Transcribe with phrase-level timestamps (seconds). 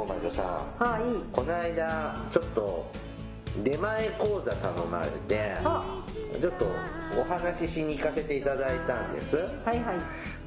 [0.00, 0.44] 大魔女さん。
[0.82, 1.34] はい。
[1.34, 2.90] この間ちょっと
[3.62, 6.02] 出前講座頼まれてあ。
[6.40, 6.66] ちょっと
[7.18, 9.36] お話ししに行かせていただいたんです。
[9.36, 9.92] はいは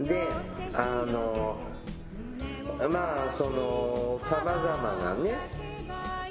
[0.01, 0.03] い。
[0.03, 0.27] で
[0.73, 1.57] あの
[2.89, 5.35] まあそのさまざまなね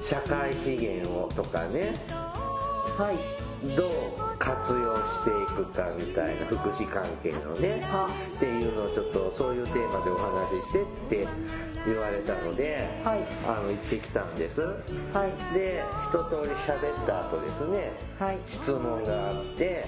[0.01, 1.95] 社会資源をとかね
[2.99, 3.43] はい。
[3.77, 3.93] どう
[4.41, 10.87] 活用していくかみたいな福祉関係のねはっていうのをちょっとそういうテーマでお話ししてっ
[11.23, 11.29] て
[11.87, 13.25] 言われたので、はい。
[13.47, 14.61] あの行ってきたんです。
[14.61, 15.55] はい。
[15.55, 18.39] で一通り喋った後ですねはい。
[18.47, 19.85] 質問があって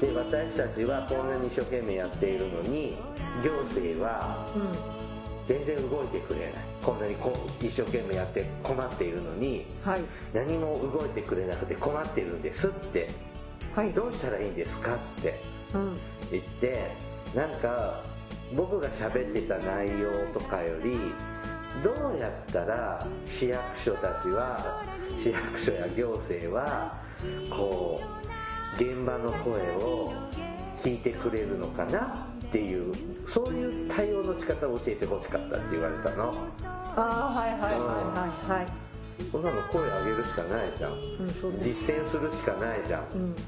[0.00, 2.96] で私たちはこんなに一生懸命やっているのに
[3.44, 5.02] 行政はうん。
[5.44, 6.52] 全然動いてくれない。
[6.82, 10.00] こんなにこう一生懸命やって困っているのにはい。
[10.32, 13.10] 何も動いてくれなくて困ってるんですって。
[13.74, 13.92] はい。
[13.92, 15.40] どうしたらいいんですかって
[15.74, 15.98] うん。
[16.30, 16.90] 言って
[17.34, 18.02] なんか
[18.54, 21.12] 僕が喋ってた内容とかより
[21.82, 24.82] どうやったら市役所たちは
[25.18, 26.94] 市役所や行政は
[27.50, 28.00] こ
[28.78, 30.12] う現場の声を
[30.78, 32.92] 聞いてくれるのかなっていう
[33.26, 36.34] そういう対応の仕方を教えてほしかったって言われたの。
[36.94, 38.66] ああはいはいはいはいはい。
[39.30, 41.58] そんなの声上げるしかないじゃん、うんそうね。
[41.60, 43.34] 実践するしかないじゃん、うん。
[43.34, 43.40] ど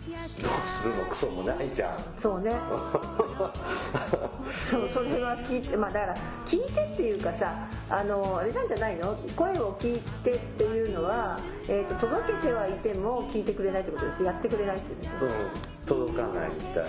[0.65, 1.99] うするもクソもないじゃん。
[2.21, 2.53] そうね
[4.71, 9.17] そうそれは聞いてまあだから聞いてっていうかさあのあれなんじゃないの？
[9.37, 11.39] 声を聞いてっていうのは、
[11.69, 15.19] えー、と届けてはいても聞いてくれないってことですやってくれないって言うんですよ。
[15.21, 16.89] うん、届かないみたいな、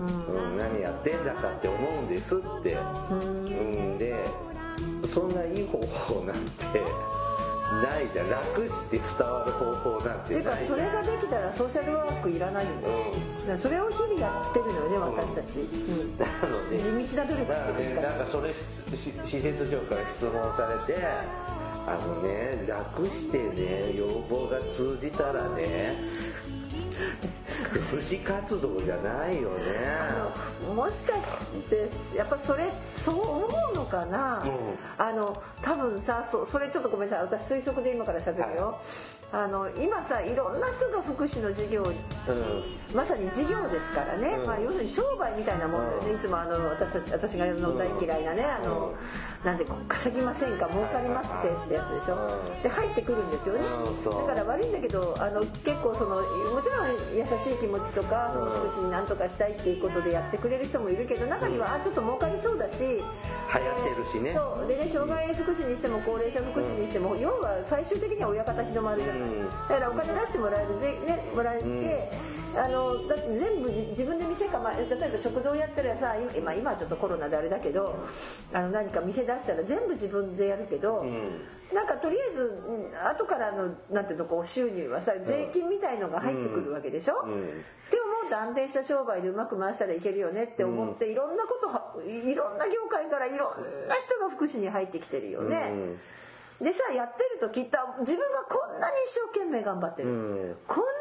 [0.00, 0.58] うん。
[0.58, 2.76] 何やってんだかって思うんですって、
[3.10, 4.14] うん、で
[5.06, 6.82] そんないい方法なんて
[7.82, 8.30] ないじゃん。
[8.30, 12.78] 楽して伝わる方法なんていうかてないじゃんそれができたらソーシャルワークいらないよね。
[12.86, 16.14] うだからそれを日々やってるのよね私たち、うん。
[16.14, 16.78] ん、なので。
[16.78, 18.08] 地道な努力だからねっていうしかな。
[18.08, 18.56] いなんかそれし
[18.92, 21.00] 施設長から質問されて
[21.88, 25.96] あのね楽してね要望が通じたらね
[27.64, 29.64] 福祉活動じゃないよね
[30.74, 31.24] もしかし
[31.68, 34.52] てやっぱそれそう思うのかな、うん。
[34.98, 37.24] あの多分さそそれちょっとごめんなさい。
[37.26, 38.78] 私推測で今から喋るよ、
[39.32, 42.94] あの今さいろんな人が福祉の事業うん。
[42.94, 44.46] まさに事業ですからね、うん。
[44.46, 46.16] まあ、要するに商売みたいなもんだよね、うん。
[46.16, 48.94] いつもあの私たち私があの大嫌いなねあの、
[49.44, 50.68] なんで稼ぎませんか？
[50.68, 52.62] 儲かりますってってやつでしょ、うん。
[52.62, 53.60] で入ってくるんですよね、
[54.26, 56.16] だから悪いんだけどあの結構その
[56.54, 62.78] もちろん優しい気持ちとかその福祉に何とかしたいっていうことでやってくれる人もいるけど中にはあちょっと儲かりそうだし。
[62.80, 64.34] 流行ってるしね。
[64.34, 64.68] そう。
[64.68, 69.46] でね障害福祉にしても高齢者福祉にしても、要は最終的には親方日の丸じゃない、うん。
[69.46, 72.10] だからお金出してもらえるぜ、ね、もらえて、
[72.56, 77.94] あのだって全部自分で店かま例えば食堂やったらさ今今はちょっとコロナであれだけど
[78.52, 81.40] あの何か店出したら全部自分でやるけど、ん
[81.74, 87.28] なんかとりあえずうん後からのなんていうのこう収入はさ税金みたいのが入ってくるわけでしょ、ん。
[87.28, 95.72] でももう安定した商売でうまく回したらいけるよねって思って、いろんなことはいろんな業界からいろんな人が福祉に入ってきてるよね。
[96.60, 100.56] でさやってるときっと自分がこんなに一生懸命頑張ってる、うん。
[100.66, 100.96] こんなに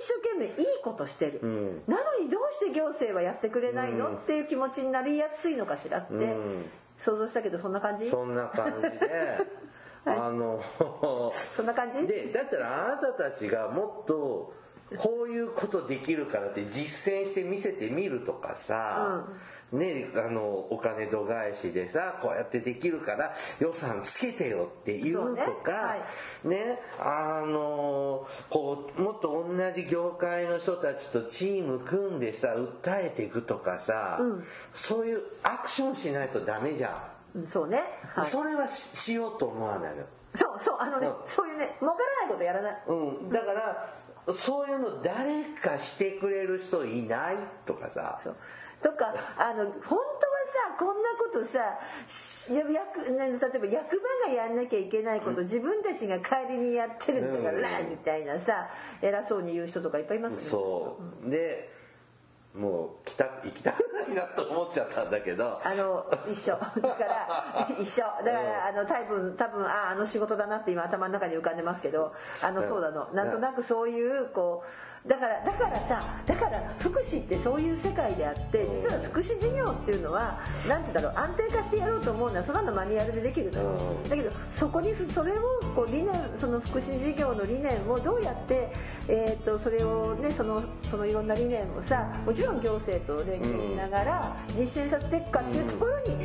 [0.00, 1.82] 一生懸命いいことしてる、ん。
[1.86, 4.16] なのにどうして行政はやってくれないの、うん。
[4.16, 6.64] っていう気持ちになりやすいのかしらって、うん。
[6.96, 8.08] 想像したけどそんな感じ？
[8.08, 8.90] そんな感じで、
[10.06, 10.60] あの
[11.56, 12.06] そんな感じ？
[12.06, 14.52] でだったらあなたたちがもっと
[14.98, 19.24] こういうことできるからって実践して見せてみるとかさ、
[19.72, 25.42] ねあのお金度外視でさこうやってできるから予算つけてよっていうとそうね。
[25.64, 25.96] かは
[26.44, 34.20] ねあのこうもっと同じ業界の人たちとチーム組んでさ訴えていくとかさ、
[34.74, 37.13] そういうアクションしないとダメじゃん。
[37.34, 37.82] うんそうね、
[38.14, 40.02] はい、そそれはししようと思わないの？
[40.02, 40.06] う
[40.60, 41.14] そうあのね、うん。
[41.26, 42.82] そういうね儲からないことやらない。
[42.88, 42.92] う
[43.24, 43.30] ん。
[43.30, 43.94] だから、
[44.32, 47.36] そういうの誰かしてくれる人いない？
[47.66, 48.20] とかさ。
[48.22, 48.36] そう。
[48.82, 58.68] とかあの本当はさこんなことさし役ね例えば役場がやんなきゃいけないこと、自分たちが代わりにやってるんだから、みたいなさ
[59.00, 60.48] 偉そうに言う人とかいっぱいいますよね。
[60.50, 61.30] そう。
[61.30, 61.73] で、
[62.54, 65.60] もう来た行きたくないなと思っちゃったんだけど。
[65.64, 66.56] あの 一緒。
[66.56, 66.60] だ
[66.94, 68.04] から一緒。
[68.24, 72.12] だからあの多分多分ああの仕事だなって今頭の中に浮かんでますけど
[72.42, 73.08] あのそうなの。
[73.12, 74.68] なんとなくそういうこう
[75.06, 88.72] だからだからさだから福祉ってそういう世界であって実は福祉事業っていうのは何て言うんだろう安定化してやろうと思うのはそんなのマニュアルでできるのよ、だけどそこにそれをこう理念その福祉事業の理念をどうやって、
[89.08, 96.16] えー、とそれをねそのそのいろんな理念をさもちろん行政と連携しながら実践させていくかっていうところに、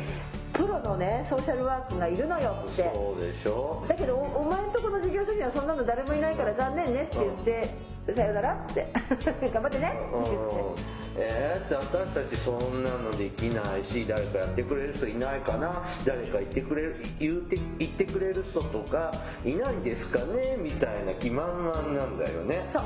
[0.54, 2.90] プロのねソーシャルワークがいるのよって。
[2.94, 3.84] そうでしょ。
[3.86, 8.92] だけどお前んとこの事業所にはそんなの誰もいないから残念ねって言ってさよならって。
[9.52, 11.09] 頑張ってねって言って。
[11.16, 15.82] えー、って私たちそんなのできないし誰かやってくれる人いないかな？
[16.04, 19.12] 誰か言ってくれる言って言ってくれる人とか
[19.44, 20.56] いないんですかね？
[20.58, 22.68] みたいな気満々なんだよね。
[22.72, 22.84] そう。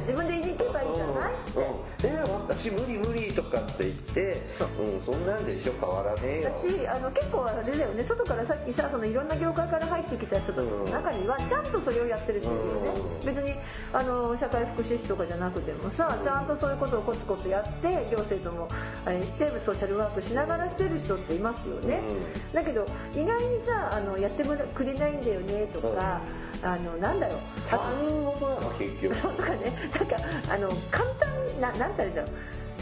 [0.00, 1.62] 自分で言いに行けばいいじゃない、うん。
[1.62, 1.74] うん、
[2.04, 4.42] えー、私無理無理とかって言って
[4.78, 4.96] う。
[4.98, 5.72] ん、そんなんでしょ？
[5.80, 6.50] 変わらねえよ。
[6.54, 8.04] 私あの結構あれだよね。
[8.04, 13.54] 外からさっきさそのいろんな業界から入ってきた人の中にはちゃんとそれをやってる人いるよね、うん、別に
[13.92, 18.68] あの社会福祉士とかじゃなくてもさちゃんとそういうことをコツコツやって行政とも
[19.04, 22.00] あれしてソーシャルワークしながらしてる人っていますよね、
[22.48, 26.20] うん、だけど意外にさあのやってもくれないんだよねとか、
[26.62, 27.38] うん、あのなんだろう。
[27.68, 29.90] 他人事なの結局そうとかね。
[29.94, 30.16] なんか
[30.50, 32.30] あの簡単にななんて言うんだろう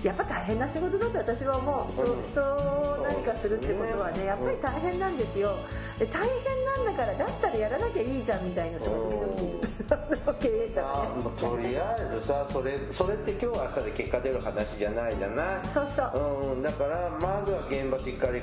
[0.03, 1.93] やっぱ大変な仕事だと私は思う。
[1.93, 2.41] 人人
[3.03, 5.57] 何かするってことはねやっぱり大変なんですよ。
[5.99, 15.63] で大変なんだからだったらやらなきゃいいじゃんみたいな仕事々経営者はねとりあえずさそれそれって今日は明日で結果出る話じゃないじゃな。
[15.63, 18.43] いそうそう、うん、だからまずは現場しっかり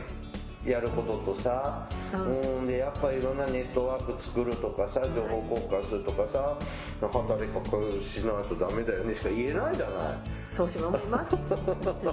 [0.66, 6.58] やることとさ、うん、うんでやっぱいろんなネットワーク作るとかさ情報交換するとかさ
[7.02, 11.32] 働きかけしないとダメだよねしか言えないじゃないそうし思います。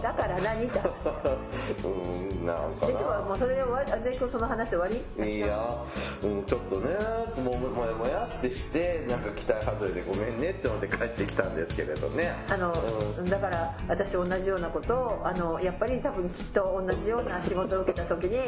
[0.03, 0.91] だから何って話
[1.85, 2.87] うんなんかな。
[2.87, 4.05] で今日はもうそれで終わり。
[4.05, 5.37] で今日その話終わり？
[5.37, 5.85] いや、
[6.23, 6.97] うん、ちょっとね
[7.45, 12.35] ももやもやってしてなんか期待外れでごめんねって思って帰ってきたんですけれどね。
[12.49, 12.73] あの、
[13.19, 18.39] うん、だから私同じようなことをあのやっぱり多分きっと同じような仕事を受けた時に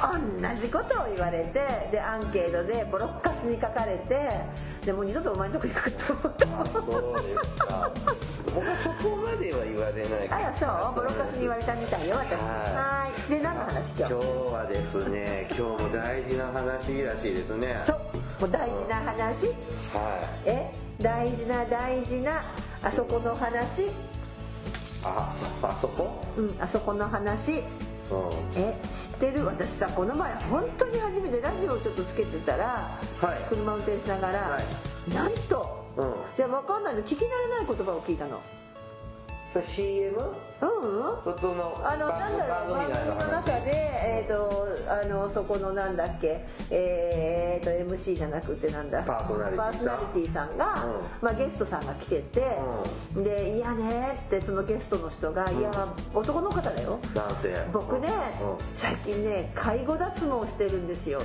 [0.00, 4.40] 同じことを言われてでアンケートでボロッカスに書かれて
[4.84, 6.46] でも二度とお前のとこ行くと思った。
[6.66, 7.90] そうですか。
[8.52, 10.94] 僕はそこまでは言われないあらそう。
[10.96, 12.32] ボロカスに言われたみたいよ私。
[12.40, 13.30] はい。
[13.30, 14.12] で何の話今日？
[14.12, 17.82] 今日はですね今日も大事な話らしいですね。
[17.86, 17.96] そう。
[18.40, 20.48] もう大事な話、はい。
[20.50, 20.74] え？
[21.00, 22.42] 大事な大事な
[22.82, 23.86] あそこの話？
[25.04, 25.32] あ
[25.62, 26.24] あそこ？
[26.36, 27.62] うんあそこの話
[28.56, 29.46] え知ってる？
[29.46, 38.40] 私さこの前本当に初めてラジオをちょっとつけてたら、はい、車運転しながら、はい、なんと、うん、じゃあ分かんないの聞き慣れない言葉を聞いたの。
[39.52, 40.18] それ CM?
[40.62, 41.32] うん。
[41.32, 43.72] 普通のあのなんだろう番組の中で
[44.04, 49.02] えっ、ー、とあのそこのなんだっけえっ、ー、と MC じゃなくてなんだ。
[49.02, 50.56] パーソナリティさん。
[50.56, 52.58] が、うん、まあ、ゲストさんが来てて、
[53.16, 55.70] うん、で「いやね」ってそのゲストの人が「うん、いや
[56.12, 56.98] 男の方だよ。
[57.14, 57.66] 男性。
[57.72, 58.08] 僕ね、
[58.74, 61.22] 最近ね介護脱毛してるんですよ」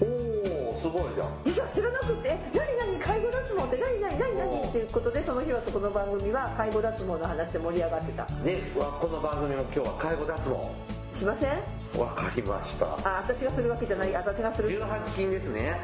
[0.00, 1.30] おおすごいじゃん。
[1.44, 8.24] 実は知らなくて「何何介護脱毛って何何何何?」っていうことでその日はそこの番組は介護脱毛の話で盛り上がってた。
[8.42, 10.92] ねこの番組も今日は介護脱毛。
[11.16, 12.00] しません？
[12.00, 12.86] わかりました。
[13.04, 14.12] あ私がするわけじゃない。
[14.12, 14.68] 私がする。
[14.68, 15.78] 18金ですね。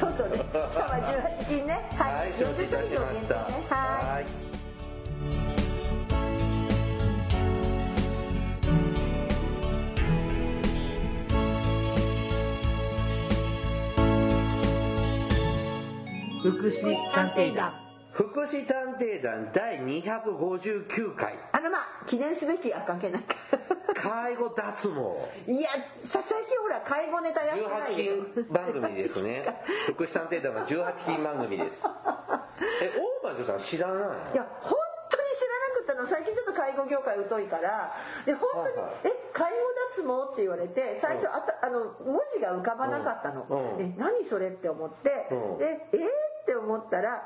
[0.00, 0.36] そうそうね。
[0.36, 1.86] 今日は18金ね。
[1.92, 4.51] はい、はい、承知いたしました、ね、はい
[16.62, 17.74] 福祉探偵団。
[18.12, 21.34] 福祉探偵団第259回。
[21.50, 23.34] あらま記念すべきあ関係ないか。
[23.96, 25.50] 介護脱毛。
[25.50, 29.42] いやさ最近ほら介護ネタやってない18金番組ですね。
[29.88, 31.84] 福祉探偵団は18金番組です。
[32.80, 32.92] え
[33.24, 34.78] 大魔女さん知らないいや本
[35.10, 36.06] 当に知らなくったの。
[36.06, 37.90] 最近ちょっと介護業界疎いから。
[38.24, 39.56] で本当に、はいはい、え介護
[39.96, 43.76] 脱毛って言われて最初あたあの文字が浮かばなかったの、うん。
[43.78, 46.21] うん、え何それって思って、うん、でえー？
[46.42, 47.22] って思ったら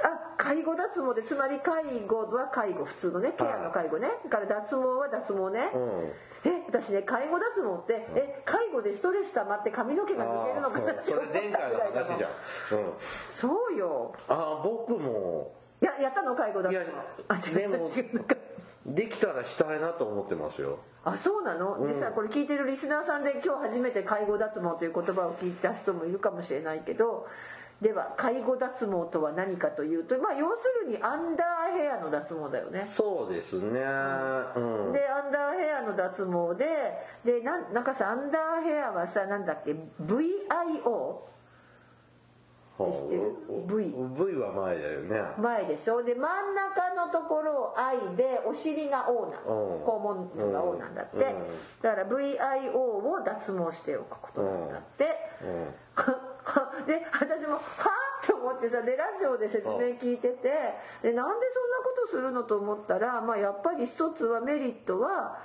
[0.00, 4.08] あ介護脱毛でつまり介護は介護普通のねケアの介護ね。
[4.24, 12.92] だから脱毛は脱毛ね、うん、え私ね介護脱毛って、え介護でストレス溜まって髪の毛が抜けるのかなそれ前回の話じゃん、うん、
[13.34, 14.14] そうよ。
[14.28, 15.52] あ僕も。
[15.80, 16.36] ややったの？
[16.36, 16.76] 介護脱毛。
[17.28, 18.24] あ違う違う。
[18.86, 20.78] できたらしたいなと思ってますよ。
[21.04, 27.26] あそうなの、うん、でさこれ聞いてるリスナーさんで今日初めて介護脱毛という言葉を聞いた人もいるかもしれないけど
[27.80, 32.84] では介護脱毛とは何かというとまあ要するにアンダーヘアの脱毛だよね。
[32.84, 33.80] そうですね、
[34.56, 36.66] うん、でアンダーヘアの脱毛で
[37.24, 41.28] でなんなんかさアンダーヘアはさなんだっけ VIO
[42.78, 43.34] 知ってる
[43.66, 43.92] ？V
[44.26, 45.22] V は前だよね。
[45.38, 46.02] 前でしょ？
[46.02, 49.78] で真ん中のところを I でお尻が O なの。
[49.78, 49.84] うん。
[49.84, 51.16] 肛門のが O なんだって。
[51.16, 51.22] うん。
[51.82, 55.06] だから VIO を脱毛しておくことなんだって
[55.42, 55.74] うん
[56.86, 57.60] で私もは
[58.22, 60.50] あと思ってさでラジオで説明聞いてて
[61.02, 65.38] でなんでそんなことするのと思ったら、まあ、やっぱり一つはメリットは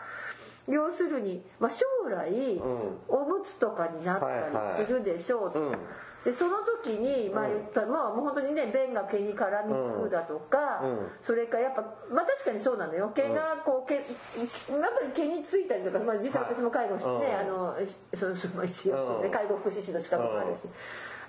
[0.68, 2.62] 要するに、まあ、将来、ん。
[3.10, 5.80] おむつとかになったりするでしょうと、はいはい
[6.24, 10.90] でその時にまあ言ったら、まあもう本当にね便が毛に絡みつくだとか、うん。
[10.92, 13.12] うんそれからやっぱまあ確かにそうなのよ。
[13.14, 17.76] 毛がこう毛やっぱり毛についたりとか、まあ、実際私も介護してね、はいあの
[18.14, 19.32] そのその一応ねうん。
[19.32, 20.68] 介護福祉士の資格もあるし、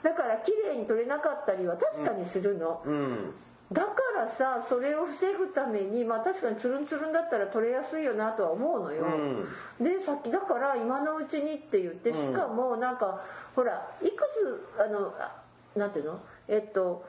[0.03, 2.83] だから綺麗に取れなかったりは確かにするの。
[2.85, 3.35] うん。
[3.73, 9.07] だからさそれを防ぐためにまあ確かにつるんつるんだったら取れやすいよなとは思うのよ、
[9.81, 14.25] でさっきだから今のうちにって言ってしかもなんか、ほらいく
[14.77, 15.43] つあのあ
[15.77, 16.21] なんていうの？
[16.49, 17.05] えっと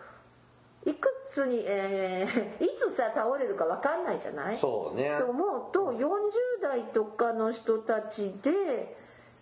[0.85, 4.57] いくつに、えー いつさ倒れるか分かんないじゃない？
[4.57, 5.17] そうね。
[5.19, 8.95] と思うと40代とかの人たちで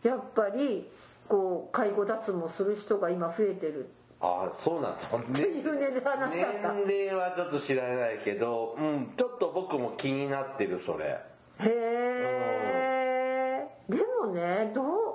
[0.03, 0.89] やっぱり
[1.27, 3.89] こう介護脱毛する人が今増えてる。
[4.25, 6.71] あそうなんだっていうね話だった。
[6.71, 11.19] 年齢はちょっと知らないけど、うん、ちょっと僕も気になってるそれ。
[11.59, 15.12] へえ、でもねどう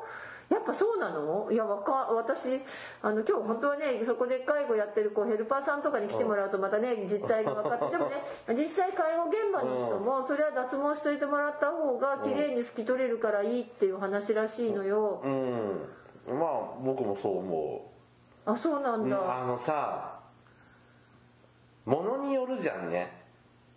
[0.48, 1.48] やっぱそうなの？
[1.50, 2.60] いやわか私
[3.02, 8.16] あの今日本当はねそこで介護やってるこうヘルパーさんとかに来てもらうとまたね実態が分かってでもね
[8.56, 15.20] 実際介護現場の人もそれは脱毛しといてもらった方が綺麗に拭き取れるからいいっていう話らしいのよ。
[15.22, 16.38] うん。
[16.38, 16.48] まあ
[16.82, 17.90] 僕もそう思
[18.46, 20.18] あそうなんう、だあのさ
[21.84, 23.18] ものによるじゃんね。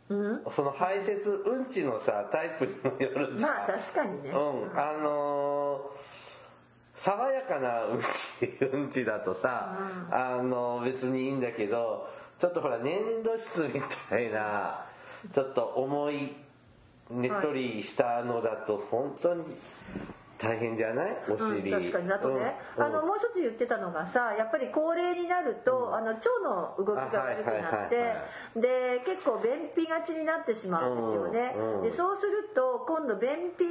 [0.10, 0.42] うん？
[0.50, 3.52] その排泄うんちのさタイプにもよるじゃん。
[3.52, 4.30] まあ確かにね。
[4.30, 4.80] うん。
[4.80, 5.91] あのー
[7.04, 9.76] 爽やかなうんちうんちだとさ、
[10.12, 12.08] あの別にいいんだけど
[12.40, 14.86] ちょっとほら粘土質みたいな
[15.34, 16.36] ちょっと重い
[17.10, 19.44] ねっとりしたのだと本当に
[20.42, 21.16] 大変じゃない？
[21.30, 22.12] おうん、尻、確かに。
[22.12, 28.16] あとね、うんあのもう一つ言ってたのがさやっぱり高齢になると、あの腸の動きが悪くなって、
[28.60, 31.84] で結構便秘がちになってしまうんですよね、うんうん。
[31.84, 33.66] でそうすると今度便秘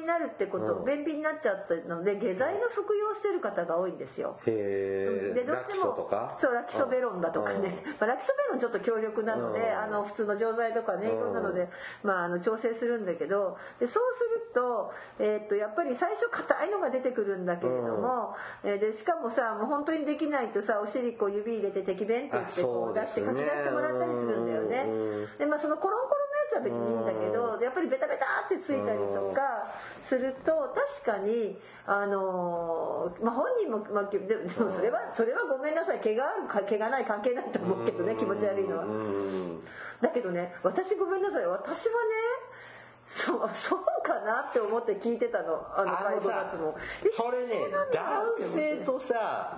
[0.00, 0.84] になるってこと、うん。
[0.84, 4.38] 便秘になっちゃったので下剤の服用してる方が多いんですよ。
[4.46, 6.08] へえでどうしても
[6.38, 9.78] そうラキソベロンだとかね、 まあ、ラキソベロンちょっと強力なので、うん。
[9.78, 11.68] あの普通の錠剤とかねいうんろんなので、
[12.02, 24.84] まあ、あの調整するんだけどでそうすると,、えーっとやっぱり最初硬いのが出てくるんだけれども、えーでしかもさもう本当にできないとさお尻こう指入れて滴便って言ってこう出して書き出してもらったりするんだよね。
[24.88, 24.90] う
[25.26, 29.66] んでまあそのコロンコロンのやつは別にいいんだけどやっぱりベタベタってついたりとか
[30.02, 30.74] すると
[31.04, 36.00] 確かにあのーまあ本人も、まあ、ででもそれはそれはごめんなさい。
[36.00, 38.84] 毛があるか毛がない関係ないと思うけどね気持ち悪いのは。
[38.84, 39.60] うん。
[40.00, 41.46] だけどね私ごめんなさい。
[41.46, 41.98] 私はね
[43.04, 43.80] そうそう
[44.12, 45.66] かなって思って聞いてたの。
[45.76, 48.24] あの介護脱毛えそれね男
[48.54, 49.56] 性とさ、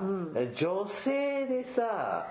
[0.54, 2.26] 女性でさ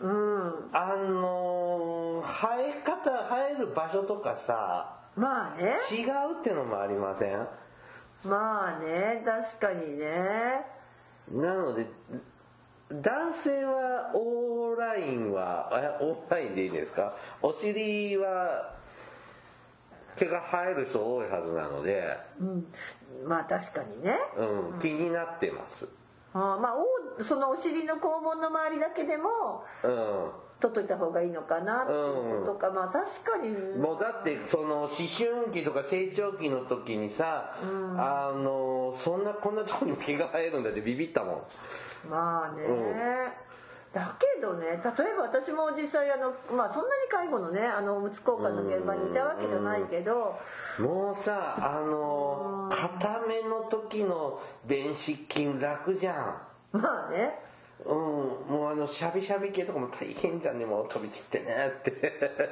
[0.00, 0.70] うん。
[0.72, 5.76] あのー生え方生える場所とかさまあね。
[5.90, 7.46] 違うってのもありません？
[8.24, 10.66] まあね確かにね。
[11.30, 11.86] なので
[12.90, 17.14] 男性はオーラインはえオーラインでいいですか？
[17.42, 18.74] お尻は
[20.18, 22.66] 毛が生える人多いはずなので、うん。
[23.26, 24.16] まあ確かにね。
[24.36, 25.88] うん、気になってます。
[26.34, 26.74] あーまあ
[27.18, 30.30] おそのお尻の肛門の周りだけでもうん。
[30.58, 33.50] 取っといた方がいいのかなっていうことか、まあ確かに。
[33.78, 41.32] もうだってその思春期とか成長期の時にさ、あのそんなこんなとこにも毛が生えるんだってビビったも
[42.06, 42.10] ん。
[42.10, 42.64] まあね、
[43.96, 44.78] だけどね例え
[45.16, 50.38] ば私も実際あの、まあ、そんなに介護のねあのおむつ交換の現場にいたわけじゃないけど、
[50.78, 56.12] もうさあの固めの時の電子筋楽じゃ
[56.74, 56.78] ん。
[56.78, 57.38] まあね。
[57.86, 57.94] うん。
[57.94, 61.46] もうあのシャビシャビ系とかも大変じゃんねもう飛び散ってね
[61.78, 61.90] って。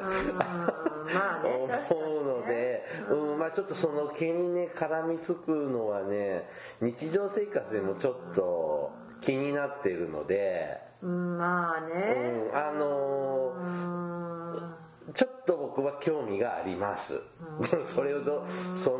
[0.01, 1.53] うんまあね
[1.91, 6.49] 思うので、うん、まあちょっとその毛にね絡みつくのはね
[6.81, 11.95] 日常生活でもちょっと気になっているので、うんまあうね
[12.51, 13.61] ん、あのう
[15.11, 17.21] んちょっと僕は興味があります。
[17.95, 18.99] それをど、そ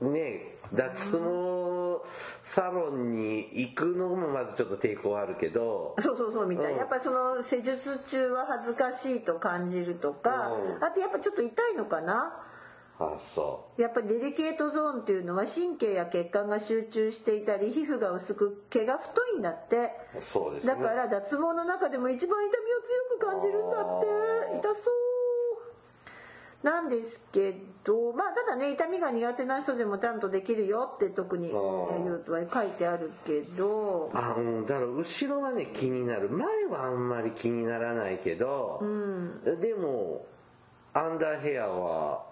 [0.00, 1.18] の、ね、脱毛
[2.42, 5.94] サロンに行くのもまずちょっと抵抗あるけど。
[5.98, 6.78] そうそうそうみたい、うん。
[6.78, 10.84] やっぱりその施術中は恥ずかしいと感じるとか、うん。
[10.84, 12.46] あとやっぱちょっと痛いのかな？
[13.02, 19.76] あそやっぱりデリケートゾーンっていうのは神経や血管が集中していたり皮膚が薄く毛が太いんだって。
[20.18, 20.74] うそうですね。
[20.74, 24.58] だから脱毛の中でも一番痛みを強く感じるんだって。
[24.58, 25.00] 痛そう。
[26.62, 27.54] なんですけ
[27.84, 31.54] どまあただね痛みが苦手な人でもちゃんとできるよって特にえう
[32.22, 34.10] とは書いてあるけど。
[34.12, 36.28] あうんだから後ろはね気になる。
[36.28, 38.82] 前はあんまり気にならないけど、
[39.62, 40.26] でも
[40.92, 42.29] アンダーヘアは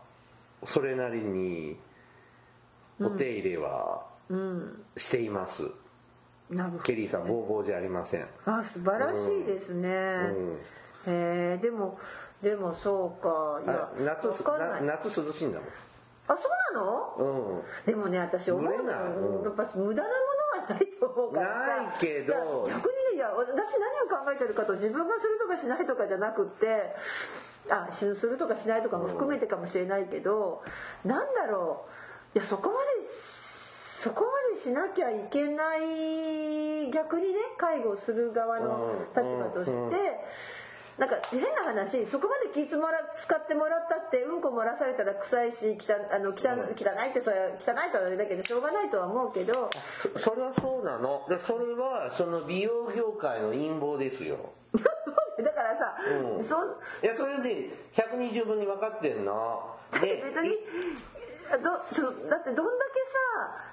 [0.65, 1.79] それなりに
[3.01, 4.07] お手入れは
[4.97, 5.65] しています、
[6.51, 8.27] なるほどケリーさんボーボーじゃありません。
[8.45, 9.89] あ素晴らしいですね、
[11.07, 11.99] へえでも
[12.43, 13.61] でもそうか。
[13.65, 14.29] いやあ夏
[14.83, 15.61] 夏涼しいんだ
[16.31, 16.85] あそうなの？
[17.17, 17.63] もんうん。
[17.87, 19.45] でもね私思うの無理なうん。
[19.45, 20.15] やっぱ無駄なも
[20.59, 21.67] のはないと思うからさ。
[21.85, 22.69] ないけど。
[22.69, 26.95] 逆にねいや私何を考えてるかと自分がするとかしないとかじゃなくって
[27.71, 30.63] あしするとかしないとかも含めてかもしれないけど、
[31.05, 31.85] なんだろ
[32.35, 32.39] う。
[32.39, 39.97] いやそこまでそこまでしなきゃいけない逆にね介護する側の立場として、
[40.99, 49.71] なんか変な話そこまで気使もら使ってもらったってうんこ漏らされたら臭いし汚あの汚汚いってそれは汚いとはあれだけどしょうがないとは思うけど
[50.15, 51.25] そそれはそうなの。
[51.29, 54.53] でそれはその美容業界の陰謀ですよ
[56.09, 56.45] うん。
[56.45, 56.69] そん。
[57.03, 59.77] いやそれで120分に分かってんの。
[59.93, 60.57] で別に
[61.57, 63.01] どそだってどんだけ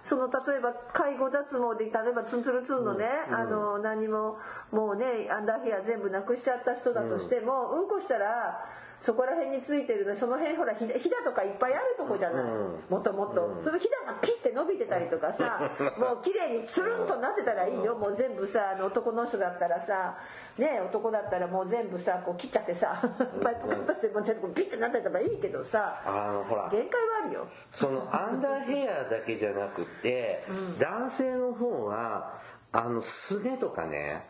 [0.01, 4.37] さその例えば介護脱毛で例えばツンツルツンのね、あの何も
[4.71, 8.63] もうねアンダーヘア全部なくしちゃった人だとしても、うん、こしたら
[9.05, 12.79] そこら辺についてるのその辺ほらひだひだとかいっぱいあるとこじゃない、うん。
[12.89, 17.93] もともと、そのひだがピッて伸びてたりとかさ もう綺麗につるんとなってたらいいよ。
[17.93, 20.17] もう全部さあの男の人だったらさ
[20.57, 22.99] ね男だったらもう全部さこう切っちゃってさ
[23.43, 26.67] パイプカットしてもう全部ピッてなってたらいいけどさあのほら。
[26.71, 27.47] 限界はあるよ。
[27.71, 30.43] そのアンダーヘアだけじゃなくて、
[30.79, 32.39] 男性の方は
[32.71, 34.25] あのすねとかね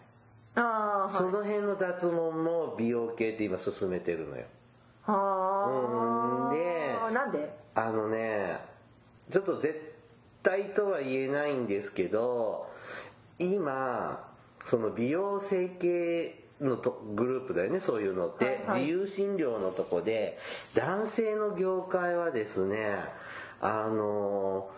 [0.56, 4.44] ああその辺の脱毛も美容系って今進めてるのよ
[5.06, 6.58] はあうん。
[6.58, 7.54] でなんで？
[7.76, 8.60] あのね
[9.32, 9.94] ちょっと絶
[10.44, 12.70] 対とは言えないんですけど
[13.40, 14.30] 今
[14.66, 18.82] その美容整形のとグループだよねそういうのって、はいはい。
[18.82, 20.38] 自由診療のとこで
[20.74, 22.96] 男性の業界はですね
[23.62, 24.70] あの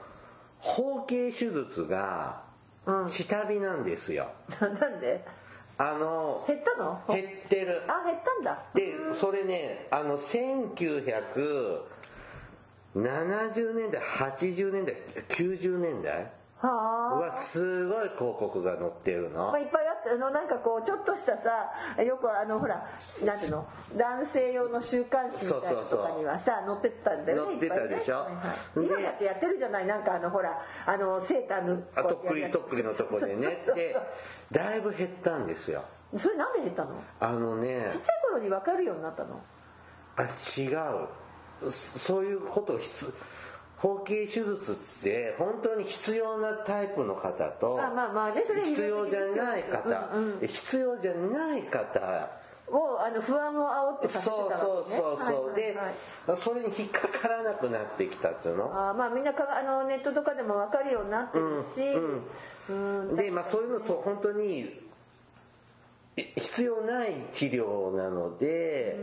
[0.59, 2.41] 包茎手術が
[2.85, 3.09] うん。
[3.09, 5.23] 下火なんですよ、 なんで？
[5.79, 7.01] あの減ったの？
[7.07, 7.83] 減ってる。
[7.87, 8.63] あ減ったんだ。
[8.73, 11.83] でそれねあの1970
[13.75, 14.95] 年代80年代
[15.29, 17.19] 90年代はあ。
[17.19, 19.47] はすごい広告が載ってるの。
[19.47, 22.83] まあ、いっぱいあってあのなんかこうちょっとしたさよくあのほら
[23.25, 23.67] なんていうの？
[23.95, 28.15] 男性用の週刊誌みたいなのとかにはさ載ってたんだよね載ってたでしょ？
[28.17, 28.33] いっぱいね。
[28.33, 29.85] はいはいで今だってやってるじゃない？
[29.85, 33.63] なんかあのほらあのセーターのあとっくりとっくりのとこでね。
[33.75, 33.95] で
[34.51, 35.83] だいぶ減ったんですよ。
[36.17, 37.01] それなんで減ったの？
[37.19, 37.87] あのね。
[37.91, 39.41] ちっちゃい頃に分かるようになったの？
[40.15, 41.07] あ違う。
[41.69, 43.13] そそういうことを必
[43.77, 50.09] 包茎手術って本当に必要なタイプの方とあまあまあねそれ必要じゃない方、
[50.41, 52.29] 必要じゃない方
[52.69, 54.49] をあの不安を煽ってさせてたね。
[54.59, 55.77] そうそうそう、で
[56.35, 58.65] それに引っかからなくなってきたっていうの？
[58.73, 61.93] あーまあみんなかあのネットとかでも分かるようになってるし、
[62.69, 64.86] うんでまあそういうのと本当にい
[66.17, 68.97] 必要ない治療なので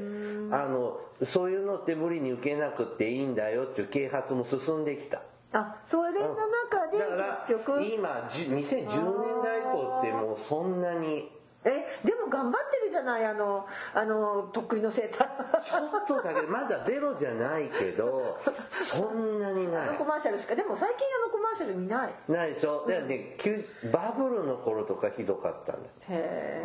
[0.50, 5.22] あのそういうのって無理に受けなくていいんだよっていう啓発も進んできた。
[5.52, 7.82] あそれの中でだから結局。
[7.84, 11.30] 今じゅ2010年代以降ってもうそんなに
[11.64, 15.60] えでも頑張ってるじゃないあのあのとっくりのセーター。
[15.62, 18.38] ちょっとだけまだゼロじゃないけど
[18.70, 19.88] そんなにない。
[19.88, 22.14] あのコマーシャルしかでも最近あのコマーシャル見ない。
[22.28, 22.84] ないでしょ？
[22.86, 25.88] だからね急バブルの頃とかひどかったんだよ。
[26.10, 26.62] へ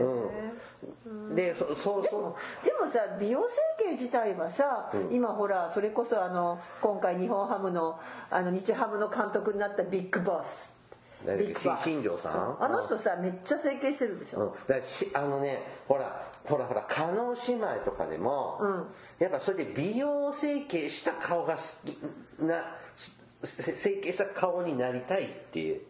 [1.31, 10.73] え、でそそうでもそでもさ美容整形自体はさ、今ほらそれこそあの今回日本ハムのあの日ハムの監督になったビッグボス
[11.25, 12.63] 誰だっけ新庄さん？
[12.63, 18.85] あの人さめっちゃ整形してるでしょ、う、うん、だしあのねほらほらほら加納姉妹とかでも、うん。
[19.19, 22.63] やっぱそれで美容整形した顔が好きな
[23.43, 25.81] せ整形した顔になりたいっていう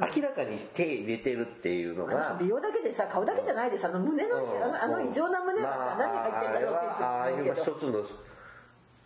[0.00, 4.74] 明らかに手入れてるっていうのが、美容だけでさ顔だけじゃないでさあの胸の、うん。
[4.74, 8.04] あの異常な胸は何入ってんだろうってあああいう思うけど一つの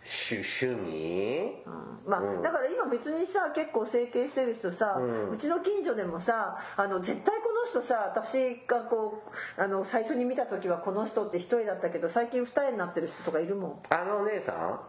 [0.04, 2.10] 趣趣味、うん。
[2.10, 4.98] まあ、だから今別にさ結構整形してる人さ、
[5.32, 9.22] うちの近所でもさあの絶対この人さ私がこ
[9.58, 13.82] うあの最初に見た時はこの人って一重だったけど最近二重になってる人とかいるもん。
[13.90, 14.80] あのお姉さん？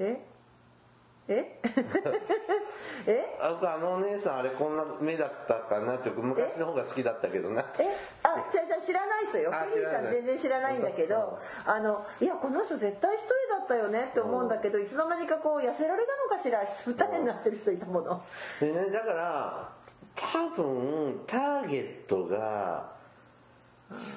[0.00, 0.22] え？
[1.28, 1.60] え？
[3.06, 3.38] え？
[3.40, 5.96] ああのお姉さんあれこんな目だったかな？
[5.96, 7.64] って昔の方が好きだったけどな。
[7.78, 7.84] え？
[8.22, 9.50] あじゃじゃ知らない人よ。
[9.54, 13.26] あフリーさん全然知らないんだけどあのいやこの人絶対一重
[13.58, 16.60] だったよねって思うんだけどいつの間にかこう痩せられたのかしら？
[16.64, 18.22] 二重になってる人いたもの。
[18.60, 19.68] でねだから
[20.16, 22.90] 多分ターゲットが、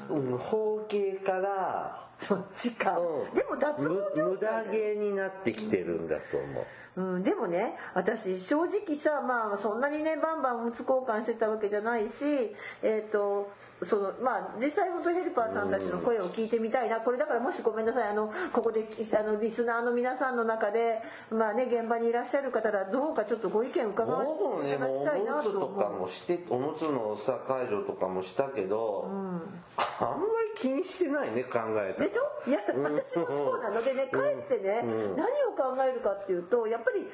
[0.09, 3.35] うん、包茎からそっちか、うん。
[3.35, 6.65] でも脱毛む無駄毛になってきてるんだと思う。
[6.93, 12.53] うん、でもね私正直さまあそんなにねバンバンおむつ交換してたわけじゃないし
[12.83, 13.49] えっ、と
[13.81, 16.99] そのまあ実際本当ヘルパーさんたちの声を聞いてみたいな。
[16.99, 18.85] これだからもしごめんなさいあのここで
[19.17, 25.79] あのリスナーの皆さんの中でまあね現場にいらっしゃる方らどうかちょっとご意見伺わせ僕もていただねもうきたいなおむつとと思う。
[25.79, 29.09] かもしておむつのさ解除とかもしたけど、
[30.01, 32.07] あんまり気にしてないね考えたら。
[32.07, 32.49] でしょ？
[32.49, 33.83] いや私もそうなの。
[33.83, 34.81] でねかえってね、
[35.15, 37.07] 何を考えるかっていうとやっぱり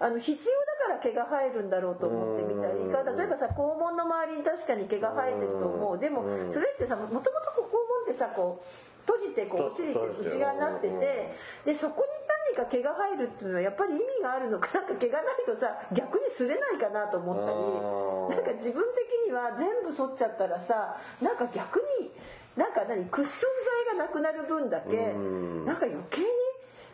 [0.00, 0.54] あの必要
[0.94, 5.98] だから毛が生えるんだろうと思ってみたりか例えばさ肛門の周りに確かに毛が生えてると思う。
[5.98, 6.22] でも
[6.52, 8.66] それってさもともと肛門ってさこう
[9.10, 9.98] 閉じてこうお尻って
[10.28, 12.17] 内側になっててでそこに何
[12.54, 22.12] か毛が生えるっていうのはやっぱり意味があるのか なんか毛がないとさ逆に擦れないかなと思ったりなんか自分的には全部剃っちゃったらさなんか逆に
[22.56, 23.50] なんか何クッション
[23.86, 26.26] 材がなくなる分だけなんか余計に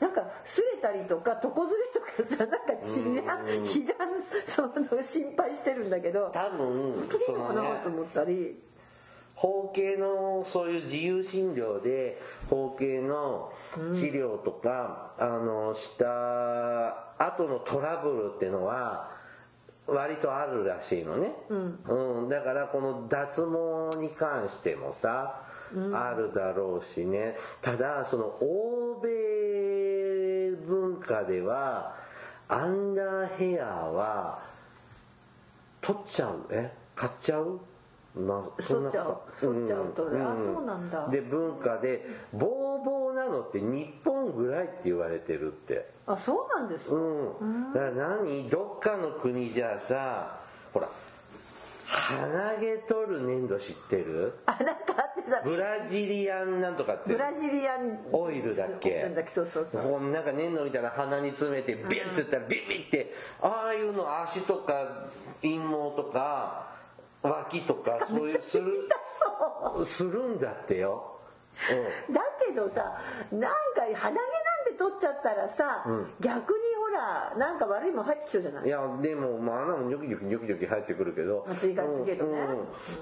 [0.01, 3.97] なんか擦れたりとか床ずれとかさ なんか治療被弾
[4.47, 8.74] その心配してるんだけど多分本当にいいのかなと思ったり。
[9.35, 13.53] 包茎のそういう自由診療で包茎の
[13.93, 19.11] 治療とか、あのした後のトラブルっていうのは
[19.87, 22.29] 割とあるらしいのね、うん。
[22.29, 25.43] だからこの脱毛に関してもさ、
[25.93, 27.37] あるだろうしね。
[27.61, 31.97] ただその欧米文化では
[32.49, 34.43] アンダーヘアは
[35.81, 36.47] 取っちゃう？
[36.51, 36.73] え？
[36.95, 37.61] 買っちゃう？
[38.17, 41.09] まあ、剃っちゃう剃っちゃうとあそうなんだ。
[41.09, 45.91] で文化でボーボーなのって日本ぐらいって言われてるって。
[46.07, 46.99] あそうなんですか、う
[47.45, 47.73] ん。
[47.73, 48.49] だから何？
[48.49, 50.41] どっかの国じゃさ
[50.73, 50.89] ほら
[51.87, 54.39] 鼻毛取る粘土知ってる？
[54.47, 57.13] あなんかあってさブラジリアンなんとかって。
[57.13, 59.03] ブラジリアンオイルだっけ？
[59.03, 59.31] なんだっけ？
[59.31, 60.11] そうそうそう。
[60.11, 65.09] なんか粘土みたいな鼻に詰めてビュッてやったらビッビッってああいうの足とか
[65.43, 66.74] 陰毛とか
[67.29, 68.89] 脇とかそういうする
[69.87, 71.19] するんだってよ、
[72.11, 73.01] だけどさ
[73.33, 74.44] なんか鼻毛
[74.75, 75.85] 取っちゃったらさ、
[76.21, 78.63] 逆にほらなんか悪いもん入ってきそうじゃない？
[78.63, 81.47] うん、いやでもまあ穴もニョキニョキニョキニョキ入ってくるけど。
[81.51, 82.39] 暑いがちけどね。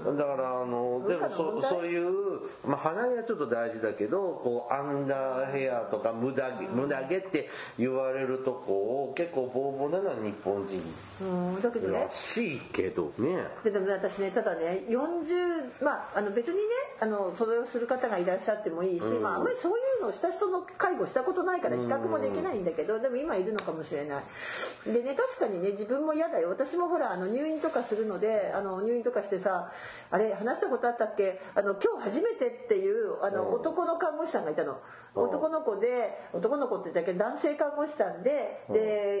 [0.05, 0.17] うんうん。
[0.17, 8.73] だからあのでもそそういう、まあ、鼻毛はちょっと大事だけどこうアンダーヘアとか無駄毛無駄毛って言われるとこ
[9.09, 10.81] を結構ボーボーなのは日本人
[11.21, 11.99] うんだけどね。
[11.99, 13.43] らしいけどね。
[13.63, 16.61] ででもね私ねただね40まああの別にね
[17.01, 24.23] あのそれをする方がいらっしゃってもいいし、まああんまりそういうのをした人の介護したことないから比較もできないんだけど、でも今いるのかもしれない。
[24.85, 26.49] でね確かにね自分も嫌だよ。
[26.49, 29.71] 私もほらあの入院とかするのであの入院とかしてさ
[30.11, 31.41] あれ話したことあったっけ？
[31.55, 34.79] あの今日初めてっていうあの男の看護師さんがいたの。
[35.15, 37.13] 男の子で男の子って言ったけ？
[37.17, 38.77] ど男性看護師さんでで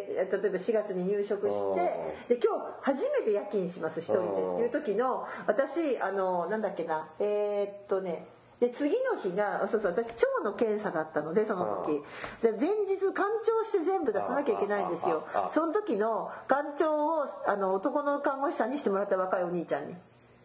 [0.09, 4.21] 例えば4月に入職してで今日初めて夜勤します一人
[4.57, 7.09] でっていう時の私あのなんだっけな？
[7.19, 8.27] えーっとね
[8.59, 12.03] で次の日がそうそう私腸の検査だったのでその時。
[12.41, 15.23] で前日肝腸して全部出さなきゃいけないんですよ。
[15.51, 19.95] その時の肝腸をあの男の看護師さんにしてもらった若いお兄ちゃんに。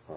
[0.08, 0.12] あ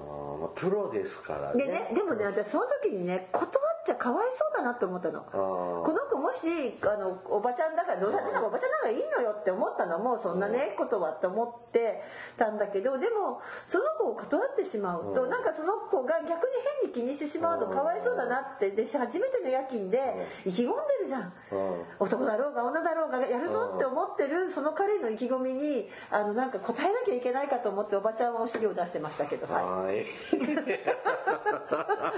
[0.46, 1.66] あプロですからね。
[1.66, 5.22] でねでもね私その時にね断っちゃかわいそうだなって思ったの。
[5.22, 5.32] ー。
[5.32, 6.48] この子もし
[6.82, 12.02] あのおばちゃんだからどうせ私なんかおばちゃんなんかいいのよって思ったのもそんなねことはって思って
[12.38, 20.00] たんだけどでもその子を断ってしまうとなんかその子が逆に変に気にしてしまうとかわいそうだなってで初めての夜勤で
[20.46, 21.34] 意気込んでるじゃん。
[21.52, 21.84] うん。
[22.00, 29.52] 男だろうが女だろうがやるぞって思ってるその彼の意気込みにあのなんか答えなきゃいけないかと思っておばちゃんはお尻を出してましたけど。
[29.52, 29.66] はい。
[29.66, 30.06] は い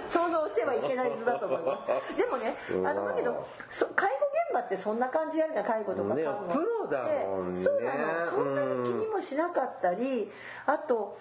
[0.07, 1.79] 想像してはいけない図だと思いま
[2.11, 2.17] す。
[2.17, 4.15] でもね、あのだけど、そ介護
[4.49, 6.45] 現場ってそんな感じやるじゃん、介護とかね看護。
[6.45, 7.63] ってプロだもんね。
[7.63, 10.31] そうなの、そんなに気にもしなかったり、
[10.65, 11.17] あと。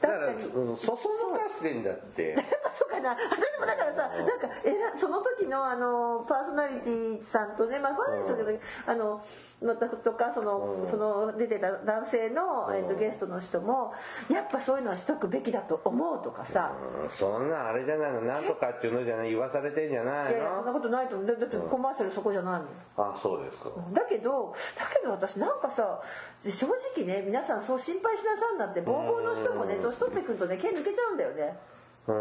[0.00, 0.36] だから、うん、
[0.76, 2.36] そそのかしてんだって。
[2.78, 2.90] そう。
[2.96, 3.10] かな。
[3.10, 9.24] 私もだからささなんかえらその時のあのパーソナリティさんとねまあファンですけどあの
[9.62, 13.92] またとかそのその出てた男性のえっとゲストの人も
[14.30, 16.72] やっぱそういうのはしとくべきだと思うとかさ。
[17.02, 17.10] うん。
[17.10, 18.20] そんなあれじゃないの。
[18.22, 21.26] なんとかっていうのじゃない言わされてんじゃないいやいやそんなのことないと思う。
[21.26, 23.70] だだってコマーシャルそこじゃないもんあそうですか。
[23.92, 26.02] だけどだけど私なんかさ
[26.44, 31.58] 正直ね皆さんそう心配しなさんなってボーボーの人もね年取ってくるとね毛抜けちゃうんだよね。
[31.70, 31.75] うん
[32.06, 32.12] で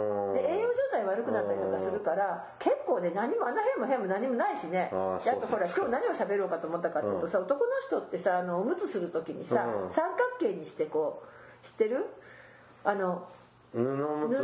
[0.51, 4.89] 栄養状態悪くなったりとかするから結構ね何もあんな部屋も部屋も何もないしね。
[4.91, 9.91] あとほら今日何を喋ろうかと思ったかっていうとさ男の人ってさあのおむつする時にさうん。
[9.91, 11.23] 三角形にしてこ
[11.63, 12.05] う知ってる？
[12.83, 13.27] あの
[13.83, 14.41] 布おむぬつ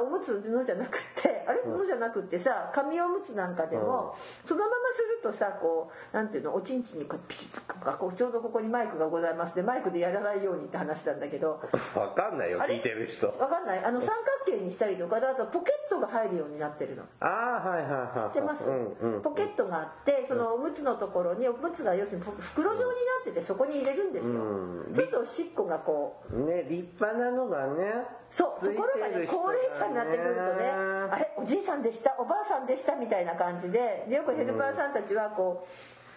[0.00, 9.54] おむつ布じゃなくってあれ布じゃなくってさ紙おむつなんかでも、そのままするとさこうなんていうのおちんちんにこうピシッとかこうちょうどここにマイクがございます。
[9.54, 11.60] でマイクでやらないようにって話なんだけど。
[11.94, 13.26] わかんないよ聞いてる人。
[13.26, 13.84] わかんない？
[13.84, 14.08] あの三
[14.46, 17.02] 角形にしたりとかであとポケットが入るようになってるの。
[17.20, 24.92] ああはいはいはいはい知ってます、うんうんポケットがあってそのおむつのところにおむつが要するに袋状になっててそこに入れるんですよ、うん。
[24.94, 26.44] ちょっとおしっこがこう。
[26.44, 27.92] ね立派なのがね。
[28.30, 30.70] そうところがね高齢者になってくるとね
[31.10, 35.66] あれおじいさんでしたおばあさんでしたみたいな感じででよくヘルパーさんたちはこ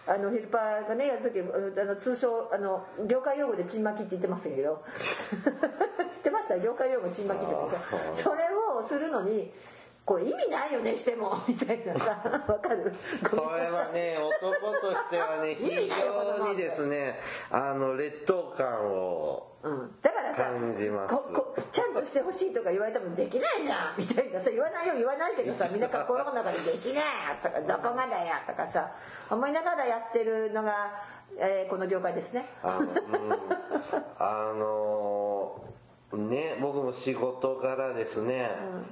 [0.06, 4.82] うあのヘルパーがねやる時あの通称あの業界用語でチン巻きって言ってましたけど。
[6.14, 6.58] 知ってました？
[6.58, 7.54] 業界用語チン巻きって
[8.14, 9.52] それをするのに
[10.08, 11.36] これ意味ないよねしても。
[11.46, 12.18] みたいなさ
[12.48, 12.94] わかる？
[13.28, 21.14] それはね男としてはね 非常にですねあの劣等感をうん、だからさ感じます。
[21.14, 23.94] ここちゃんとしてほしいとか言われてもできないじゃん。
[23.98, 27.04] みたいなさ言わないよ言わないけどさみんな心の中で「できない!」
[27.42, 28.92] とか「どこがだよ!」とかさ
[29.28, 30.72] 思いながらやってるのが、
[31.36, 32.48] えーこの業界ですね。
[32.62, 35.60] あの
[36.16, 38.50] ね僕も仕事柄ですね、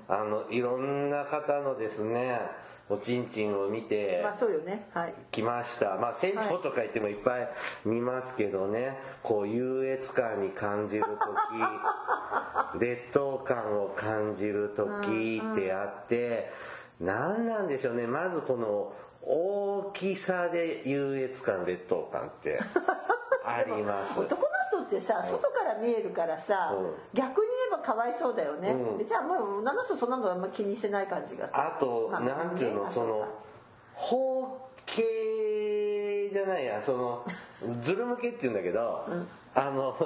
[0.09, 2.41] あのいろんな方のですね
[2.89, 4.87] おちんちんを見てまあそうよね。
[4.93, 5.15] はい。
[5.33, 5.97] きました。
[5.97, 7.49] まあ船長とか言ってもいっぱい
[7.85, 16.53] 見ますけどねこう優越感に感じる時 劣等感を感じる時ってあって
[17.01, 18.07] 何なんでしょうね。
[18.07, 22.61] まずこの大きさで優越感劣等感って
[23.47, 24.21] あります。
[24.21, 24.49] 男の
[24.83, 26.95] 人ってさ外から見えるからさ、うん。
[27.15, 28.99] 逆に言えばかわいそうだよね、うん。
[28.99, 33.29] 別にあんまり女の人そんなのあんま気にしてない感じがあと、まあなんていうのねその
[33.95, 35.03] 包茎
[36.37, 37.25] じゃないやその
[37.83, 39.07] ズル向けって言うんだけど、
[39.55, 39.97] あの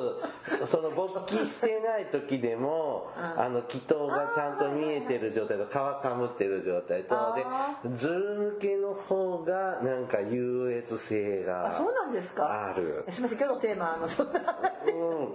[0.71, 12.71] その勃起してない時でも、あの気筒がちゃんと見えてる状態と皮かむってる状態とであズル向けの方がなんか優越性があそうなんですか？
[12.71, 13.05] ある。
[13.09, 14.87] すみません今日のテーマあのそんな話。
[14.87, 15.29] でうん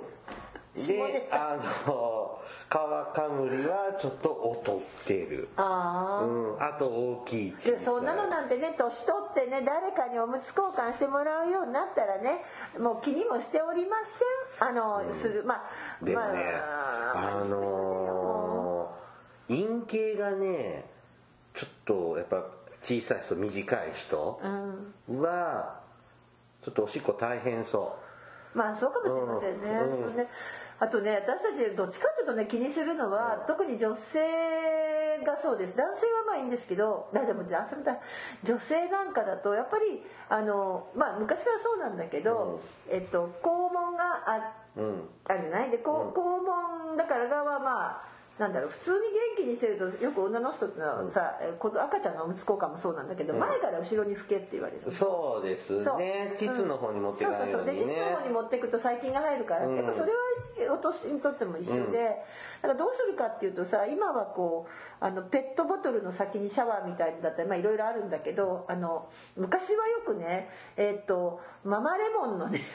[0.76, 1.58] でタあ
[1.88, 5.48] の皮かむりはちょっと劣ってる。
[5.56, 12.44] ああ、うん、あと大きいでそんなのなんてね年取ってね誰かにおむつ交換してもらうようになったらね
[12.78, 13.98] もう気にもしておりま
[14.60, 14.70] せん。
[14.70, 15.44] あの、する。
[15.44, 16.44] まあでもね、
[17.14, 20.86] まあのー、陰茎がね
[21.54, 22.44] ちょっとやっぱ
[22.82, 24.40] 小さい人短い人
[25.20, 25.80] は
[26.64, 27.98] ちょっとおしっこ大変そ
[28.54, 30.18] まあそうかもしれませんね,、うん。
[30.18, 30.28] ね
[30.80, 34.20] あとね私たちどっちかっていうとね気にするのは、特に女性
[35.24, 35.78] がそうです。
[35.78, 38.00] 男性はまあいいんですけどだでも男性みたい
[38.44, 42.60] 女性なんかだとやっぱりあのまあ昔からそうなんだけど、
[42.90, 45.72] えっと肛門があう、うん、あるじゃない？
[45.72, 46.42] でこう肛
[46.90, 48.98] 門だから側はまあなんだろう普通に
[49.38, 55.98] 元気にしてるとよく女の人ってのはさ、えこの赤ちゃんのおむつ交換もそうなんだけど、前から後ろに拭けって言われるそうですそう。
[56.00, 57.88] ね膣の方に持っていかないようにそうそうそう。
[57.88, 59.76] で膣のね方に持っていくと細菌が入るから、うん。
[59.78, 60.18] やっぱそれは
[60.72, 62.24] お年にとっても一緒で、
[62.62, 72.62] だからどうするかっていうとさ今はこうあのペットボトルの先にシャワーみたいだったりまあいろいろあるんだけどあの昔はよくねえっ、とママレモンのね。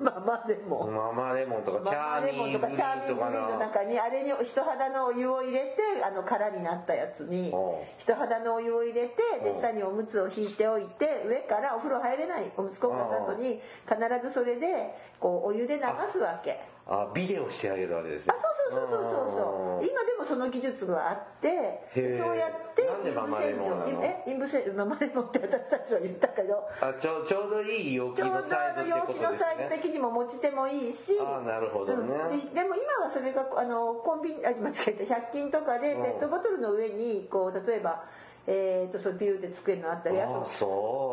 [0.00, 7.52] ママレモン、ママレモンとかチャーママレモンミーグリとかチャーミーングリーンのな中にあれに人肌のお湯を入れてあの空になったやつに
[7.96, 16.75] 人肌のお湯を入れてで下におむつを引いておいて上からお風呂入れないおむつ交換した後に必ずそれでこうお湯で流すわけ。
[16.88, 18.34] あビデオしてあげるわけですね。
[18.36, 24.04] あそうそうそうそうそう今でもその技術があってそうやってなんでママレモンなの？
[24.04, 26.62] え陰部洗浄ママレモンって私たちは言ったけど。
[26.80, 31.18] あちょちょうどいい容器ちょうどのサイズって容器ことですのサイズね的にも持ち手もいいし。
[31.20, 32.14] あなるほどね。
[32.14, 32.54] うん。
[32.54, 35.14] ででも今はそれがあのコンビニあ間違えた。
[35.14, 36.02] 100均とかでうん。
[36.04, 38.04] ペットボトルの上にこう例えば
[38.46, 40.30] えー、とそうピューってつけるのあったりあと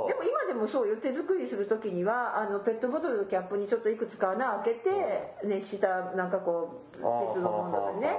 [0.07, 6.92] でも今でもそうよ手作りする時にはあのペットボトルのキャップにちょっといくつか穴開けて熱したなんかこう
[7.33, 8.17] 鉄のものでね。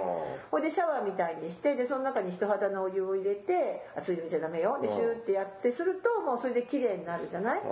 [0.50, 4.78] ほいでシャワーみたいにしてでその中に人肌のお湯を入れて熱いの見ちゃダメよ。
[4.80, 7.62] でシューってやってするともうそれで綺麗になるじゃない？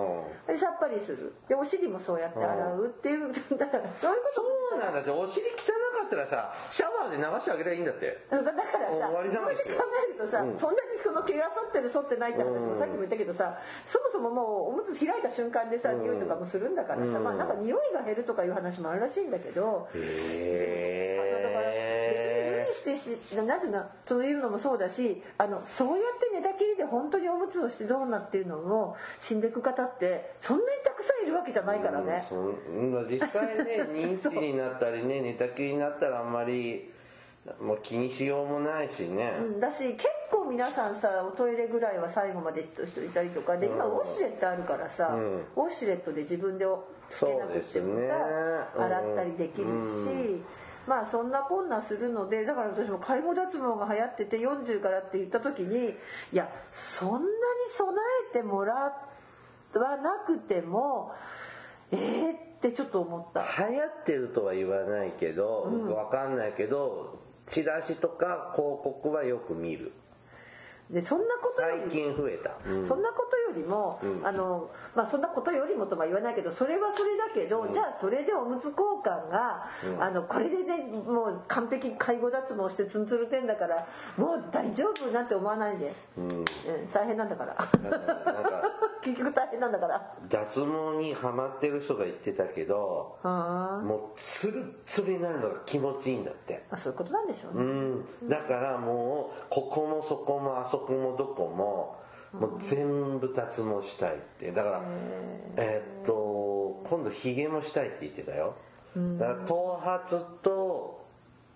[0.46, 1.35] でさっぱりする。
[1.48, 3.31] でお尻もそうやって洗うっていう。
[3.57, 4.42] だからそういうこと。
[4.72, 5.11] そうなんだって。
[5.11, 5.51] お尻汚
[6.01, 8.18] かったらさシャワーで流してあげればいいんだって。
[8.31, 9.70] だからさ終わりなんで考
[10.09, 21.01] えるとさ、そんなにその毛が剃ってる剃ってないって話もさっきも言ったけどさそもそももうおむつ開いた瞬間でさ匂いとかもするんだからさ、まあなんか匂いが減るとかいう話もあるらしいんだけど、へあの
[21.42, 21.70] だから
[22.10, 32.24] 別に無理してしなんていうのそういうのもそうだしあのそうやって寝たきりで本当におむつをしてどうなっていうのを死んでいく方ってそんなにたくさんいるわけじゃないからね。
[32.28, 36.92] そん実際ね 認知になったりね寝たきりになったらあんまり
[37.60, 45.34] もう気にしようもないしね、うん、だし結構皆さんさおトイレぐらいは最後までしといたりとかで今ウォシュレットあるからさ、うん。
[45.56, 46.64] ウォシュレットで自分で
[47.10, 48.08] つけなくてもそうですね。
[48.08, 50.42] さ、洗ったりできるし、
[50.86, 55.90] まあそんなこんなするのでだから私も介護脱毛が流行ってて40からって言った時に
[56.32, 57.24] いやそんなに
[57.76, 57.94] 備
[58.30, 58.92] えてもらわ
[59.96, 61.12] なくても
[61.92, 63.42] えー、ってちょっと思った。
[63.68, 69.92] 流行ってるとは言わないけど、わかんないけどチラシとか広告はよく見る
[70.92, 72.87] でそんなことより最近増えた、うん。
[72.87, 83.87] そんなことよりも、あのまあそんなことよりもとは言わないけどそれはそれだけど、じゃあそれでおむつ交換が、あのこれでねもう完璧介護脱毛してツンツルてんだから
[84.18, 86.44] もう大丈夫なんて思わないで、うん。
[86.92, 87.57] 大変なんだから。
[89.02, 90.14] 結局大変なんだから。
[90.28, 96.62] 脱毛にハマってる人が言ってたけどあもうツルッツルになるのが気持ちいいんだって。
[96.70, 97.64] あそういうことなんでしょううね、
[98.26, 98.28] ん。
[98.28, 102.00] だからもうここもそこもあそこもどこも
[102.32, 104.50] もう全部脱毛したいって。
[104.52, 104.82] だから
[105.56, 108.54] えーっと今度ヒゲもしたいって言ってたよ。
[109.18, 111.04] だから頭髪と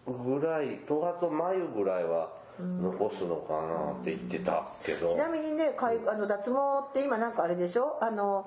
[0.07, 5.09] ぐらい頭髪と眉ぐらいは残すのかなって言ってたけど。
[5.09, 6.57] ちなみにねかいあの脱毛
[6.89, 7.99] って今なんかあれでしょ？
[8.01, 8.47] あの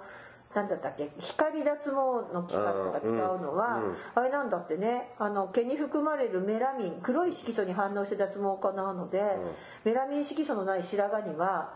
[0.56, 1.12] なんだったっけ？
[1.20, 1.96] 光脱毛
[2.34, 3.82] の機械とか使うのは、
[4.16, 5.14] あれなんだってね。
[5.20, 9.38] あの毛に含まれるメラミン黒い色素に反応して脱毛を行うので、
[9.84, 11.74] メラミン色素のない白髪には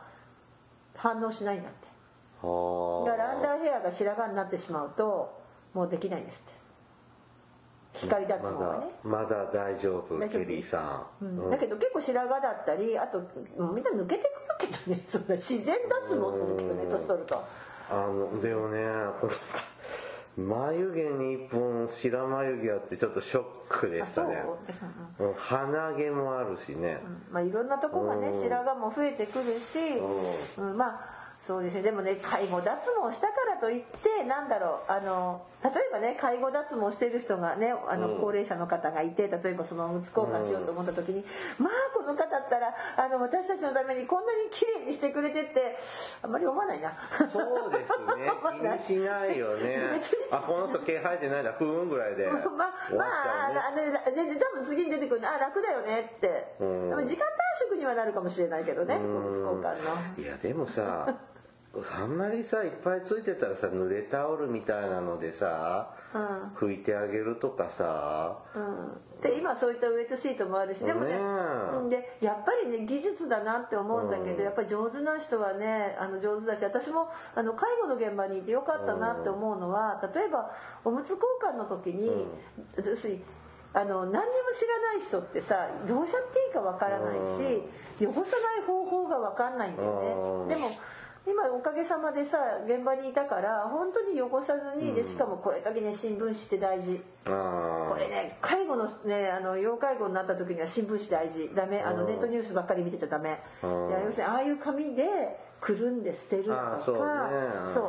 [0.96, 1.88] 反応しないんだって。
[2.42, 5.40] はだからアンダーヘアが白髪になってしまうと
[5.74, 6.64] もうできないんですって。
[7.94, 8.88] 光脱毛まはね。
[9.04, 11.52] だまだ大丈夫ケリーさん、うん。
[11.52, 14.24] だけど結構白髪だったりあともうみんな抜けて
[14.60, 15.00] くるけどね。
[15.08, 15.78] そんな自然
[16.10, 17.44] 脱毛するけどね年取ると
[17.90, 18.80] あのでもね
[20.36, 24.44] 眉毛に一本白眉毛あってちょっとショックでしたね。
[25.20, 27.00] うん鼻毛もあるしね、
[27.32, 29.80] まあいろんなとこがね白髪も増えてくるし、
[30.58, 31.82] うん、まあそうですね。
[31.82, 32.72] でもね介護脱
[33.04, 41.24] 毛したからといってなんだろうあの例えばね介護脱毛してる人がねあの高齢者の方がいて例えばそのおむつ交換しようと思った時に、
[41.60, 45.78] まあこの方だったらあの私たちのためにこんなに綺麗にしてくれてって
[46.22, 46.94] あんまり思わないな。
[47.12, 48.32] そうですね。
[48.88, 50.00] 気にしないよね。
[50.32, 51.52] あこの人毛生えてないな。
[51.52, 52.28] ふーんぐらいで。
[52.32, 56.28] まあ、まあ、あの、全然多分次に出てくるの、あ、楽だよねって。
[56.28, 56.90] でうん。
[56.96, 60.24] も時間短縮にはなるかもしれないけどね、おむつ交換の。
[60.24, 61.14] いやでもさ
[61.76, 65.90] あんまりさいっぱいついてたらさ濡れタオルみたいなのでさ、
[66.56, 71.18] 拭いてあげるとかさ、うん、で今そういったウエットシートもあるしでもねね
[71.90, 80.52] でやっぱりね技術だなって思うんだけど、やっぱり上手な人はねあの上手だし私もあの介護の現場にいてよかったなって思うのは例えば
[80.86, 82.28] おむつ交換の時に、
[82.78, 83.22] 要するに
[83.74, 84.22] あの何にも
[84.54, 87.64] 知らない人ってさどうしちゃっていいかわからないし、
[88.00, 90.48] 汚さない方法がわかんないんだようん。
[90.48, 90.56] ね。
[90.56, 90.68] でも
[91.26, 97.02] 今おかげさまでさ現場にいたから本当に汚さずにでしかもこれだけね新聞紙って大事。
[97.26, 101.50] あこれね介護のねあの要介護になった時には新聞紙大事。
[101.56, 101.82] ダメ。
[101.82, 103.40] あのネットニュースばっかり見てちゃダメ。
[103.62, 105.06] 要するにああいう紙で
[105.62, 106.74] くるんで捨てるとか。
[106.76, 107.02] あそうね。
[107.74, 107.82] そ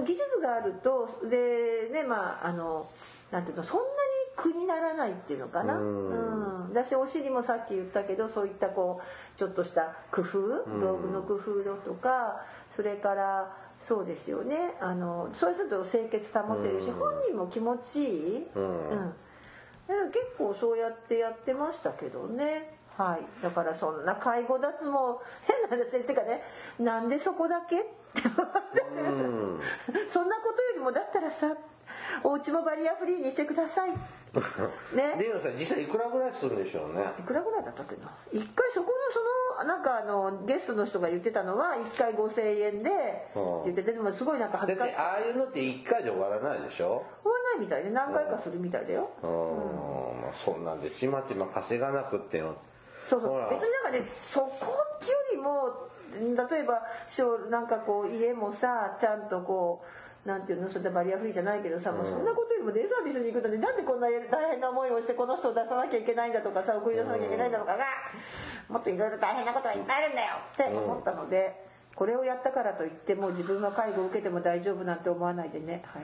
[0.00, 0.04] う。
[0.04, 2.88] 技術があるとでねまああの
[3.30, 3.90] なんていうのそんなに
[4.34, 5.76] 苦にならないっていうのかな。
[5.76, 6.47] うん
[6.78, 10.48] だしお尻もさっき言ったけどそういったこうちょっとした工夫
[10.80, 14.74] 道具の工夫だとかそれからそうですよね。
[14.80, 19.14] あのそうすると清潔保てるし本人も気持ちいい、うん。
[20.10, 22.78] 結構そうやってやってましたけどね。
[22.96, 23.42] はい。
[23.42, 26.42] だからそんな介護脱毛変な話っていうかね
[26.80, 31.56] なんでそこだけって思って そんなことよりもだったらさ
[32.24, 33.90] お家もバリアフリーにしてください。
[34.94, 35.16] ね。
[35.16, 37.04] で実際いくらぐらいするんでしょうね？
[37.18, 42.90] いくらぐらいだったっけな一回そこのそのなんかあのゲストの人が言ってたのは1回5000円で
[43.64, 44.96] 言っててでもすごいなんか恥ずかしい。
[44.96, 47.02] ああいうのって1回で終わらないでしょ？
[47.22, 49.08] 終わらないみたいで何回かするみたいだよ。
[49.22, 52.54] うん、まあそんなんでちまちま稼がなくってよ。
[53.06, 53.40] そうそう。
[53.50, 54.52] 別になんかねそこよ
[55.32, 59.86] りも例えばしょなんかこう家もさちゃんとこう
[60.28, 67.84] なんていうのそれでバリアフリーじゃないけどさ、もうそんなことよりもデイサービスに行くのになんでこんな大変な思いをしてこの人を出さなきゃいけないんだとかさ送り出さなきゃいけないんだとかが、
[68.68, 71.64] もっといろいろ大変なことがいっぱいあるんだよって思ったので、
[71.96, 75.82] これをやったからといっても自分が介護を受けても大丈夫なんて思わないでね。
[75.86, 75.98] は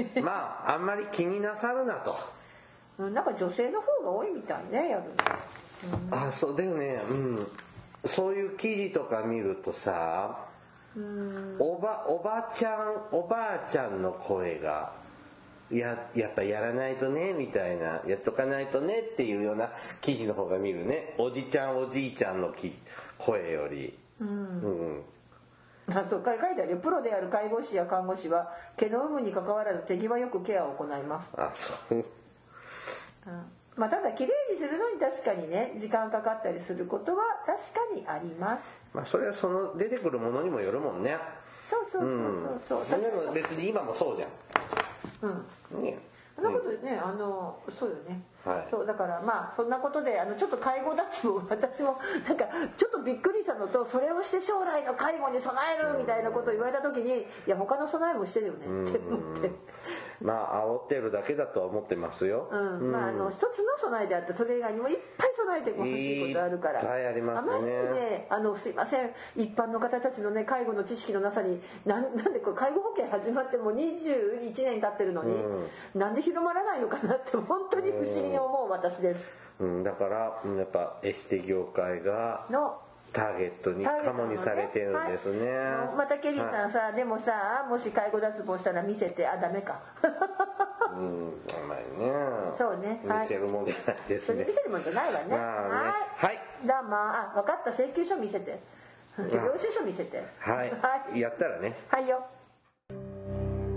[0.00, 0.22] い。
[0.22, 2.16] まああんまり気になさるなと。
[2.98, 5.04] うんなんか女性の方が多いみたいねやる
[6.10, 7.02] のあそうだよね。
[7.10, 7.46] うん。
[8.06, 10.45] そういう記事とか見るとさ
[11.58, 14.92] おばおばちゃんおばあちゃんの声が
[15.70, 19.70] ややっぱやらないとねみたいなやっとかないとねっていうような
[20.00, 21.14] 記事の方が見るね。
[21.18, 22.72] おじちゃんおじいちゃんのき
[23.18, 23.98] 声より。
[24.20, 25.02] うん、
[25.90, 26.76] あそう書いてあるよ。
[26.78, 31.98] プロである介護士や看護師は毛の有無にかかわらず手際よくケアを行います、あそう。
[31.98, 32.04] うん。
[33.76, 38.80] まあ、ただ綺麗にするのに確かにね時間かかったりすることは確かにあります。
[38.94, 41.16] まあそれはその出てくるものにもよるもんね。
[41.62, 44.22] そうそうそうそうそう、でも別に今もそうじ
[45.22, 45.30] うん。
[45.76, 45.82] ゃん。
[45.82, 45.98] ね。
[46.36, 48.68] そんなことでね、あのそうよね、はい。
[48.70, 52.44] そうだからまあそんなことであのちょっと介護脱毛 私もなんか
[52.76, 59.50] ちょっとびっくりしたのとそれをして将来の介護に備えるみたいなことを言われた時にいや他の備えもしてるよねって思って。
[60.22, 66.98] まあ煽ってるだけだとは思ってますよ、うん、まああの一つの備えであってそれ以外にもいっぱい備えてほしいことあるから。
[66.98, 67.52] いありますね。
[67.52, 69.10] まりにねあのすいません。
[69.36, 75.36] 一般の方たちのね介護の知識のなさになん なんでこれ介護保険始まってもう21年経ってるのに、
[75.94, 79.24] なんで広まらないのかなって本当に不思議に思う私です。
[79.58, 82.78] うん、だからうんやっぱエステ業界がの
[83.12, 85.96] ターゲットにカモにされてるんですね、はい。
[85.96, 89.80] またケリーさんさ、でもさもし介護脱毛したら見せてあダメか。
[90.92, 92.12] うんあんまりね。
[92.58, 93.00] そうね。
[93.06, 93.20] はい。
[93.20, 94.18] 見せるもんじゃないですね。
[94.20, 95.38] それ見せるもんじゃないわね、まあね。
[95.38, 96.26] はい。
[96.26, 96.38] はい。
[96.66, 96.96] どうも。
[96.96, 97.70] あ分かった。
[97.70, 98.58] 請求書見せて。
[99.18, 100.22] 領収書見せて。
[100.40, 101.20] はい、はい。
[101.20, 101.74] やったらね。
[101.88, 102.22] はいよ。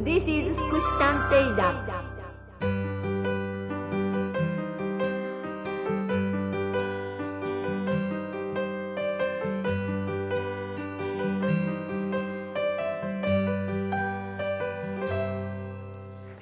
[0.04, 2.19] This is 福祉探偵団。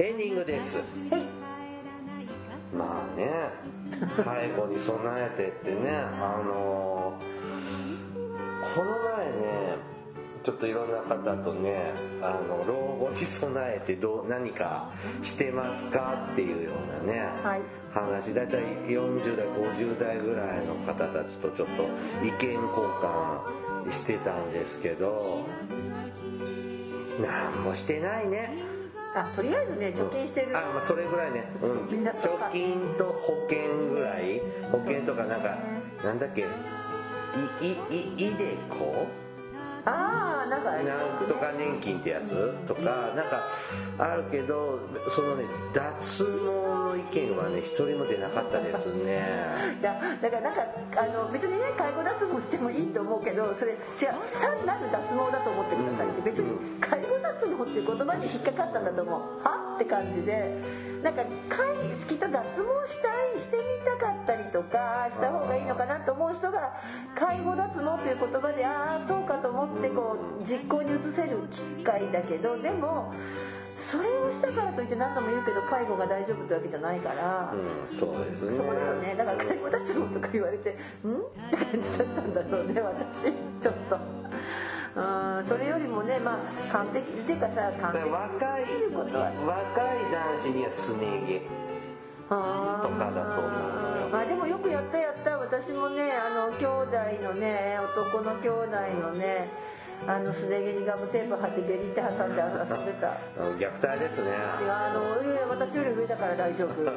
[0.08, 0.78] エンディングです。
[2.74, 3.50] まあね。
[4.24, 5.98] 介護に備えてってね。
[5.98, 7.20] あの
[8.74, 9.78] この前ね
[10.46, 11.92] ちょっといろんな方とね
[12.22, 16.72] あの老後に備えてどう何かしてますかっていうよ
[17.04, 17.62] うなね、はい。
[17.94, 21.84] 話大体40代50代ぐらいの方たちとちょっと
[22.26, 22.62] 意見交
[23.02, 25.46] 換してたんですけど
[27.22, 28.77] 何もしてないね
[29.20, 34.42] あとりあえずね貯金してる、あまあそれぐらいね、うん、貯金と保険ぐらい。
[34.72, 35.58] 保険とかなんか
[36.04, 36.42] なんだっけ？
[36.42, 36.46] い
[37.68, 37.78] い
[38.18, 39.08] いいでこ
[39.86, 42.54] ああなんかなんとか年金ってやつ？
[42.68, 42.82] とか
[43.16, 43.44] なんか
[43.98, 49.22] あるけどそのね脱毛の意見はね一人も出なかったですね。
[49.80, 50.62] いやだからなんか
[50.98, 53.78] あの別にね介護脱毛してもいいと思うけどそれ違う
[54.34, 57.00] 単なる脱毛だと思ってくださいって別に介
[57.46, 59.22] 護脱毛っていう言葉に引っかかったんだと思う。
[59.44, 59.76] は？
[59.76, 60.88] って感じで。
[61.04, 61.68] なんか介
[62.10, 66.74] きっと脱毛したいしてみたかったりとかした方がいいのかなと思う人が
[67.16, 73.14] 介護脱毛という言葉でああそうかと思ってこう実行に移せる機会だけどでも
[73.78, 77.54] それをしたからといって何度も言うけど介護が大丈夫ってわけじゃないから。
[77.54, 78.58] うんそうですね。
[78.58, 79.16] そこだよね。
[79.16, 80.72] だから介護脱毛とか言われて
[81.06, 83.26] 「ん?」って感じだったんだろうね私。
[83.62, 84.00] ちょっと
[84.98, 88.04] うんそれよりもねまあ完璧っていうかさ完璧。
[88.06, 88.64] に若い
[89.46, 91.68] 若い男子にはすね毛。
[92.28, 95.38] とかだと思うまあでもよくやったやった。
[95.38, 98.68] 私もねあの兄弟のね男の兄弟
[99.00, 99.50] のね
[100.08, 103.14] あのすね毛にガムテープ貼ってベリって挟んで遊んでた。
[103.40, 104.32] うん虐待ですね。
[104.32, 106.70] 違うあの私より上だから大丈夫。
[106.90, 106.94] あ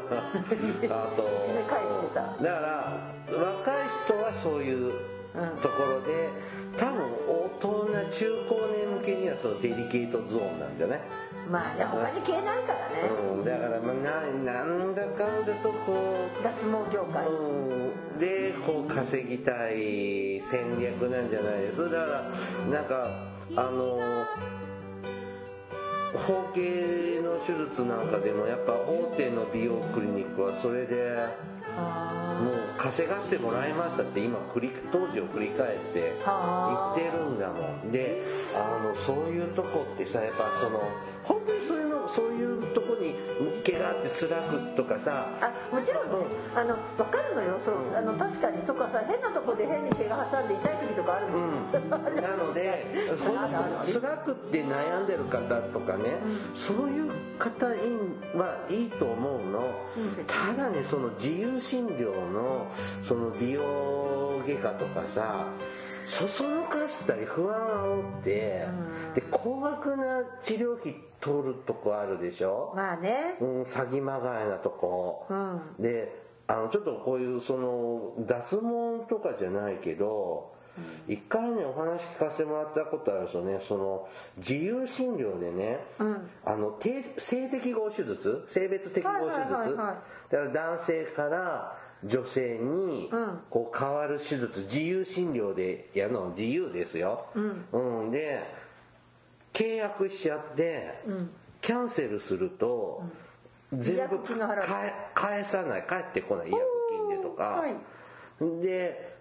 [1.16, 2.20] と締め返してた。
[2.20, 5.19] だから若い人はそういう
[5.62, 6.28] ところで、
[6.76, 11.00] 多分大人中高年向けにはそのデリケートゾーンなんじゃない？
[11.48, 13.08] まあね他に消えないからね。
[13.32, 13.94] うん、だからまあ
[14.44, 17.26] ななんだかんだとこ脱毛業界。
[17.26, 21.62] う、うん、でこう稼ぎたい戦略なんじゃない？
[21.62, 22.30] ですだから
[22.70, 23.08] なんか
[23.56, 23.98] あの
[26.12, 31.28] 包茎の手術なんかでもやっぱ大手の美容クリニックはそれで
[31.76, 34.38] もう稼がせてもらいましたって今
[34.90, 37.92] 当時を振り返って言ってるんだもん。
[37.92, 38.22] で
[38.56, 40.80] あのそういうとこってさやっぱその
[41.24, 43.14] 本当にそういうのそういうとこに
[43.64, 45.26] 毛があって辛くとかさ。
[45.40, 47.58] あもちろん、うん、あの分かるのよ。
[47.58, 48.60] そう、あの確かに。
[48.70, 52.86] とかさ変なとこで変に毛が挟んで痛い時とかあるもん、うん、 なので
[53.16, 53.40] その
[53.84, 57.74] 辛くって悩んでる方とかね、うん、そういう方は
[58.68, 59.74] いいと思うの、
[60.26, 62.70] ただねその自由診療の
[63.02, 65.46] その美容外科とかさ
[66.10, 68.66] そそのかしたり不安を煽って、
[69.14, 72.72] で高額な治療費取るとこあるでしょ？
[72.74, 80.52] まあね、うん、詐欺まがいなとこ、うん、であのちょっとこういうその脱毛とかじゃないけど
[81.06, 84.08] 一回ねお話聞かせてもらったことあるんですよねその
[84.38, 88.44] 自由診療でね、うん、あの性適合手術？
[88.48, 93.10] 性別適合手術、だから男性から女性に
[93.50, 98.42] こう変わる手術自由診療でやるの自由ですよ、うん、うん、で
[99.52, 101.30] 契約しちゃって、うん、
[101.60, 103.02] キャンセルすると、
[103.72, 104.20] 全部
[105.14, 105.82] 返さない。
[105.82, 106.48] 返ってこない。
[106.48, 109.16] 違約金でとか、はい、で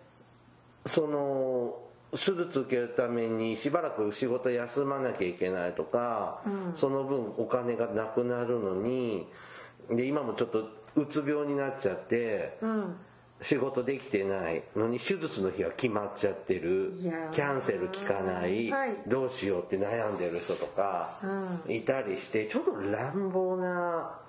[0.86, 1.78] その
[2.12, 9.28] 手術受けるためにしばらく仕事休まなきゃいけないとか、うん、その分お金がなくなるのに
[9.92, 12.96] で今もちょっとうつ病になっちゃって、うん、
[13.42, 14.64] 仕事できてない。
[14.76, 16.94] のに手術の日は決まっちゃってる。
[17.32, 21.10] キャンセル効かない、はい、どうしようって悩んでる人とか
[21.68, 24.20] いたりしてちょっと乱暴な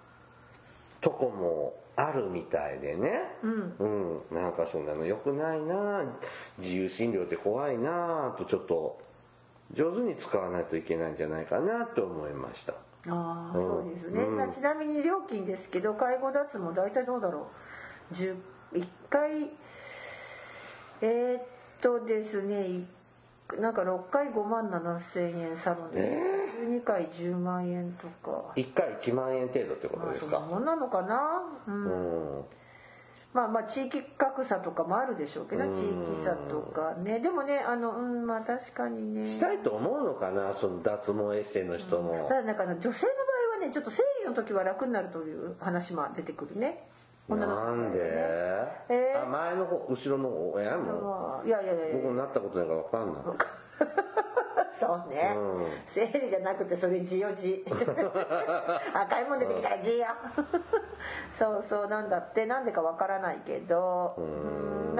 [1.00, 6.04] とこもあるみたいでね、うん、うん、なんかそんなの良くないな。
[6.58, 9.00] 自由診療って怖いなとちょっと
[9.72, 12.74] 上手に使わないといけないんじゃないかなと思いました。
[13.08, 17.46] ああ、そうですね、うん、ちなみに料金ですけど介護脱毛大体どうだろ
[18.12, 18.36] う？1
[19.08, 19.50] 回
[21.00, 21.42] えー、っ
[21.80, 22.84] とですね
[23.58, 28.52] なんか6回5万7千円サロンで、えー、12回10万円とか。
[28.54, 31.42] 1回1万円程度ってことですか、まあ、そんなのかな？
[31.66, 32.44] うん、うん
[33.32, 36.94] まあまあ地域格差とかもあるでしょうけど地域差とか。
[36.94, 39.24] ねでもねあのうんまあ確かにね。
[39.24, 46.88] したいと思うのかなその脱毛エッセイの人も、うん、だなんか女性の場合はねちょっと生理の時は楽になるという話も出てくるね。
[47.28, 47.98] なんで、
[48.88, 51.40] えー、あ前の方後ろの親も？
[51.44, 53.22] いやいやいや僕なったことないから分かんない
[54.78, 57.64] そうね、うん、生理じゃなくてそれ字よ字
[58.94, 60.06] 赤いもん出てきたら字よ
[61.36, 62.46] そうそうなんだって。
[62.46, 64.14] なんでかわからないけど。
[64.18, 64.96] うん。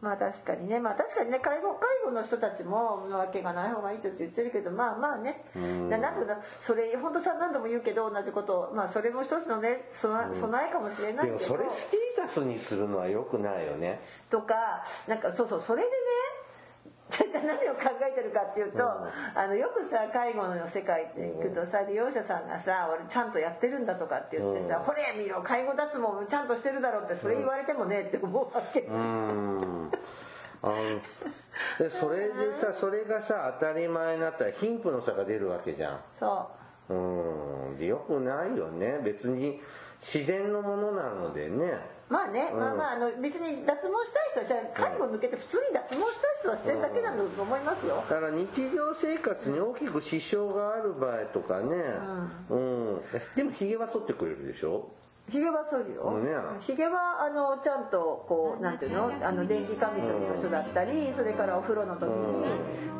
[0.00, 0.80] まあ確かにね。
[0.80, 1.38] まあ確かにね。
[1.40, 4.70] 介護介護の人たちもわけがない方がいいと言ってるけど。
[4.70, 5.44] まあまあね。
[5.54, 8.72] なんとかそれ本当さ何度も言うけど同じこと。
[8.74, 11.38] まあそれも一つのね備えかもしれないけど。
[11.38, 14.00] それステータスにするのはよくないよね。
[14.30, 15.60] とかなんかそうそう。
[15.60, 15.94] それでね
[17.32, 28.80] 何を考えてるかっていうと、うん、あのよくさ介護の世界って行くとさ利用者さんがさ「俺ちゃんとやってるんだ」とかって言ってさ「ほ、うん、れ見ろ介護脱毛ちゃんとしてるだろ」ってそれ言われてもねって思うわけ。
[28.80, 29.90] うん。
[30.62, 30.74] あの
[31.78, 36.00] でそれでさ それがさ当たり前になったら貧富の差が出るわけじゃん。
[36.12, 36.50] そ
[36.88, 36.94] う。
[36.94, 37.86] うん。
[37.86, 39.00] よくないよね。
[39.02, 39.62] 別に
[40.00, 51.76] 自然のものなのでねまあね、うん、まあまああの別に脱毛したい人はじゃあ介護抜けて普通に脱毛したい人はしてるだけなんだと思いますよ、だから日常生活に大きく支障がある場合とかね、
[52.50, 53.00] うん、うん、
[53.36, 54.90] でもひげは剃ってくれるでしょ
[55.30, 59.12] ひげはそうよ、ね、ひげはあのちゃんとこうなんていうの？
[59.22, 62.44] あの電気カミソリの人だったりそれからお風呂の時に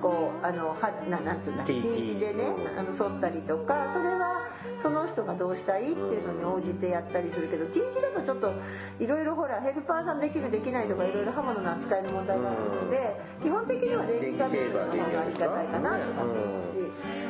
[0.00, 0.76] こうあのは
[1.08, 2.44] ななんつうんだ T 字でね
[2.78, 4.48] あの剃ったりとかそれは
[4.80, 8.54] その人がどうしたいっていうのに応じてやったりするけど T 字だとちょっと
[9.00, 16.76] いろいろほらヘルパーさんできるできないとかいろいろ刃物の扱いの問題があるので基本的には電気カミソリの方がありがたいかなとか思うし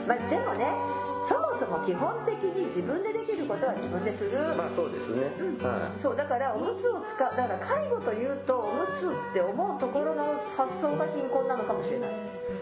[0.07, 0.67] まあでもね
[1.29, 4.39] そもそも基本的に自分でできることは自分でする。
[4.57, 5.67] まあそうですね、うん。
[5.67, 12.11] はい、そうだからおむつを使うだから介護というとおむつって思うところの発想が貧困なのかもしれない。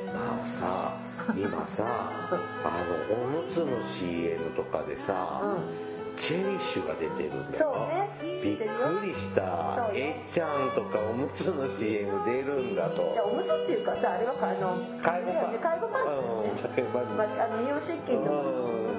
[0.07, 0.99] まあさ
[1.37, 2.71] 今さ あ
[3.11, 5.47] のおむつの CM とかでさ、う
[5.85, 5.89] ん。
[6.19, 7.73] チェリッシュが出てるんだよ。
[7.73, 8.41] そうね。
[8.43, 9.77] びっくりした。
[9.77, 13.13] そうえっちゃんとかおむつの CM 出るんだと。
[13.13, 15.55] いやおむつっていうかさあれはあの介護パン。
[15.55, 17.17] ツですね、うん。
[17.17, 18.98] まあ、あの乳湿菌の、うん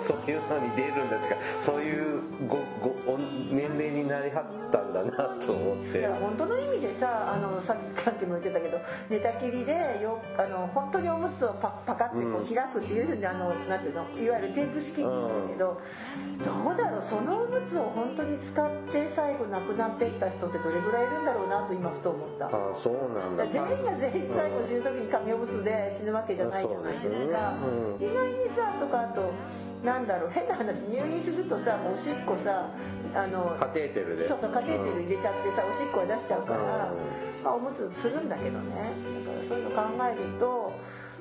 [0.00, 3.18] そういうのに出るんだってかそういうごごお
[3.50, 6.00] 年齢になりはったんだなと思って。
[6.00, 15.80] だから本当の意味でさあのさっきも言ってたけど寝たきりでよあの本当におむつをパパカってこう開くっていうふうにあのなんていうのいわゆるテープ式って言うんだけど、
[16.44, 22.46] どうだろうそのおむつを本当に使って最後亡くなっていった人ってどれぐらいいるんだろうなと今ふと思った。
[22.46, 23.46] ああそうなんだ。
[23.46, 27.54] 全員が全員最後死ぬ時に紙おむつで死ぬわけじゃないじゃないですか。
[27.98, 28.04] うん。
[28.04, 29.32] 意外にさとかあと
[29.84, 32.70] なんだろう変な話入院するとさおしっこさ
[33.14, 34.26] あのカテーテルで。
[34.26, 37.44] そうそうカテーテル入れちゃってさおしっこは出しちゃうから、うん。
[37.44, 38.92] まあ、おむつするんだけどね。
[39.24, 40.72] だからそういうの考えると、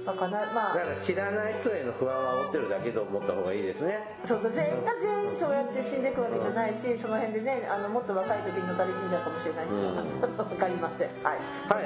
[0.06, 4.00] まあ、かなまあだから知らない人への不安は煽ってるだけと思った方がいいですね。
[4.24, 10.38] そう全員が全員そうやって死んでいくわけじゃないし、その辺でねあのもっと若い時にのたれ死んじゃうかもしれないし、うん。
[10.38, 11.10] わかりません。
[11.24, 11.40] はい。
[11.68, 11.86] はい、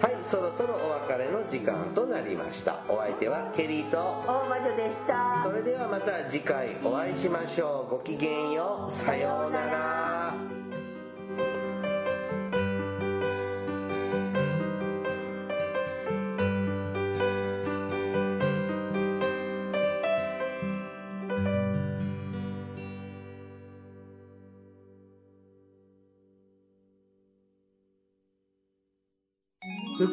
[0.00, 2.80] はいそろそろお別れの時間となりました。
[2.88, 3.96] お相手はケリーと。
[3.96, 5.42] 大魔女でした。
[5.42, 7.90] それではまた次回お会いしましょう。
[7.90, 8.92] ごきげんよう。
[8.92, 10.57] さようなら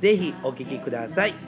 [0.00, 1.47] ぜひお聴きください。